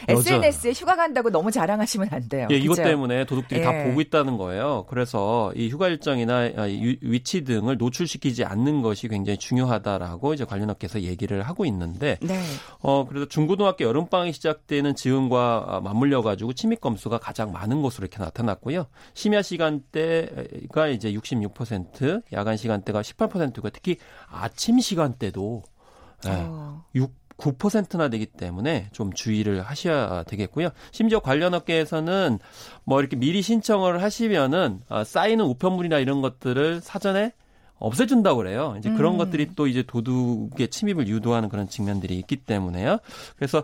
SNS에 0.07 0.71
휴가 0.73 0.95
간다고 0.95 1.29
너무 1.29 1.51
자랑하시면 1.51 2.09
안 2.11 2.29
돼요. 2.29 2.47
예, 2.51 2.57
이것 2.57 2.75
그죠? 2.75 2.83
때문에 2.83 3.25
도둑들이 3.25 3.59
예. 3.59 3.63
다 3.63 3.83
보고 3.83 4.01
있다는 4.01 4.37
거예요. 4.37 4.85
그래서 4.89 5.51
이 5.55 5.69
휴가 5.69 5.87
일정이나 5.87 6.51
아, 6.57 6.67
이 6.67 6.97
위치 7.01 7.43
등을 7.43 7.77
노출시키지 7.77 8.45
않는 8.45 8.81
것이 8.81 9.07
굉장히 9.07 9.37
중요하다라고 9.37 10.33
이제 10.33 10.45
관련 10.45 10.69
업계에서 10.69 11.01
얘기를 11.01 11.41
하고 11.43 11.65
있는데 11.65 12.17
네. 12.21 12.41
어 12.79 13.05
그래서 13.07 13.27
중고등학교 13.27 13.85
여름방학이 13.85 14.33
시작되는 14.33 14.95
즈음과 14.95 15.65
아, 15.67 15.79
맞물려 15.81 16.21
가지고 16.21 16.53
침입 16.53 16.81
건수가 16.81 17.19
가장 17.19 17.51
많은 17.51 17.81
것으로 17.81 18.05
이렇게 18.05 18.23
나타났고요. 18.23 18.87
심야 19.13 19.41
시간대가 19.41 20.87
이제 20.87 21.11
66%, 21.13 22.23
야간 22.33 22.57
시간대가 22.57 23.01
18%가 23.01 23.69
특히 23.69 23.97
아침 24.27 24.79
시간대도 24.79 25.63
어. 26.27 26.85
6 26.95 27.18
9%나 27.39 28.10
되기 28.10 28.25
때문에 28.25 28.89
좀 28.91 29.13
주의를 29.13 29.62
하셔야 29.62 30.23
되겠고요. 30.23 30.69
심지어 30.91 31.19
관련 31.19 31.54
업계에서는 31.54 32.39
뭐 32.84 32.99
이렇게 32.99 33.15
미리 33.15 33.41
신청을 33.41 34.04
하시면은 34.04 34.82
어, 34.89 35.04
쌓이는 35.04 35.43
우편물이나 35.45 35.99
이런 35.99 36.21
것들을 36.21 36.82
사전에 36.82 37.34
없애준다고 37.80 38.38
그래요. 38.38 38.75
이제 38.78 38.91
그런 38.91 39.13
음. 39.13 39.17
것들이 39.17 39.52
또 39.56 39.65
이제 39.65 39.84
도둑의 39.84 40.67
침입을 40.67 41.08
유도하는 41.08 41.47
그런 41.47 41.69
측면들이 41.69 42.17
있기 42.19 42.36
때문에요. 42.38 42.99
그래서 43.38 43.63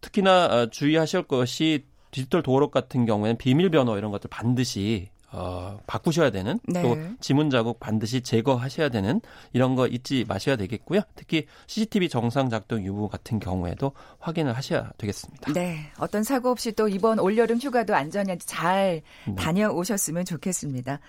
특히나 0.00 0.46
어, 0.46 0.66
주의하실 0.70 1.24
것이 1.24 1.84
디지털 2.12 2.42
도어록 2.42 2.70
같은 2.70 3.04
경우에는 3.04 3.36
비밀 3.36 3.70
번호 3.70 3.98
이런 3.98 4.12
것들 4.12 4.30
반드시 4.30 5.10
어, 5.38 5.78
바꾸셔야 5.86 6.30
되는 6.30 6.58
네. 6.66 6.80
또 6.80 6.96
지문 7.20 7.50
자국 7.50 7.78
반드시 7.78 8.22
제거하셔야 8.22 8.88
되는 8.88 9.20
이런 9.52 9.74
거 9.74 9.86
잊지 9.86 10.24
마셔야 10.26 10.56
되겠고요. 10.56 11.02
특히 11.14 11.46
CCTV 11.66 12.08
정상 12.08 12.48
작동 12.48 12.82
유무 12.82 13.10
같은 13.10 13.38
경우에도 13.38 13.92
확인을 14.18 14.54
하셔야 14.54 14.90
되겠습니다. 14.96 15.52
네. 15.52 15.90
어떤 15.98 16.22
사고 16.22 16.48
없이 16.48 16.72
또 16.72 16.88
이번 16.88 17.18
올여름 17.18 17.58
휴가도 17.58 17.94
안전히 17.94 18.38
잘 18.38 19.02
네. 19.26 19.34
다녀오셨으면 19.34 20.24
좋겠습니다. 20.24 21.00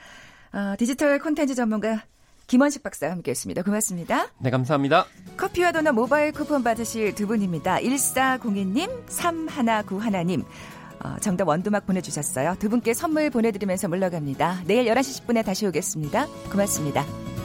아, 0.52 0.76
디지털 0.78 1.20
콘텐츠 1.20 1.56
전문가 1.56 2.04
김원식 2.48 2.84
박사와 2.84 3.14
함께했습니다. 3.14 3.62
고맙습니다. 3.62 4.28
네, 4.40 4.50
감사합니다. 4.50 5.06
커피와 5.38 5.72
도넛 5.72 5.94
모바일 5.94 6.32
쿠폰 6.34 6.64
받으실 6.64 7.14
두 7.16 7.28
분입니다. 7.28 7.78
1402님, 7.78 9.06
3191님. 9.08 10.46
어, 11.04 11.18
정답 11.22 11.48
원두막 11.48 11.86
보내주셨어요. 11.86 12.56
두 12.60 12.70
분께 12.70 12.94
선물 12.94 13.30
보내드리면서 13.30 13.88
물러갑니다. 13.88 14.64
내일 14.66 14.86
11시 14.86 15.26
10분에 15.26 15.46
다시 15.46 15.66
오겠습니다. 15.66 16.28
고맙습니다. 16.52 17.37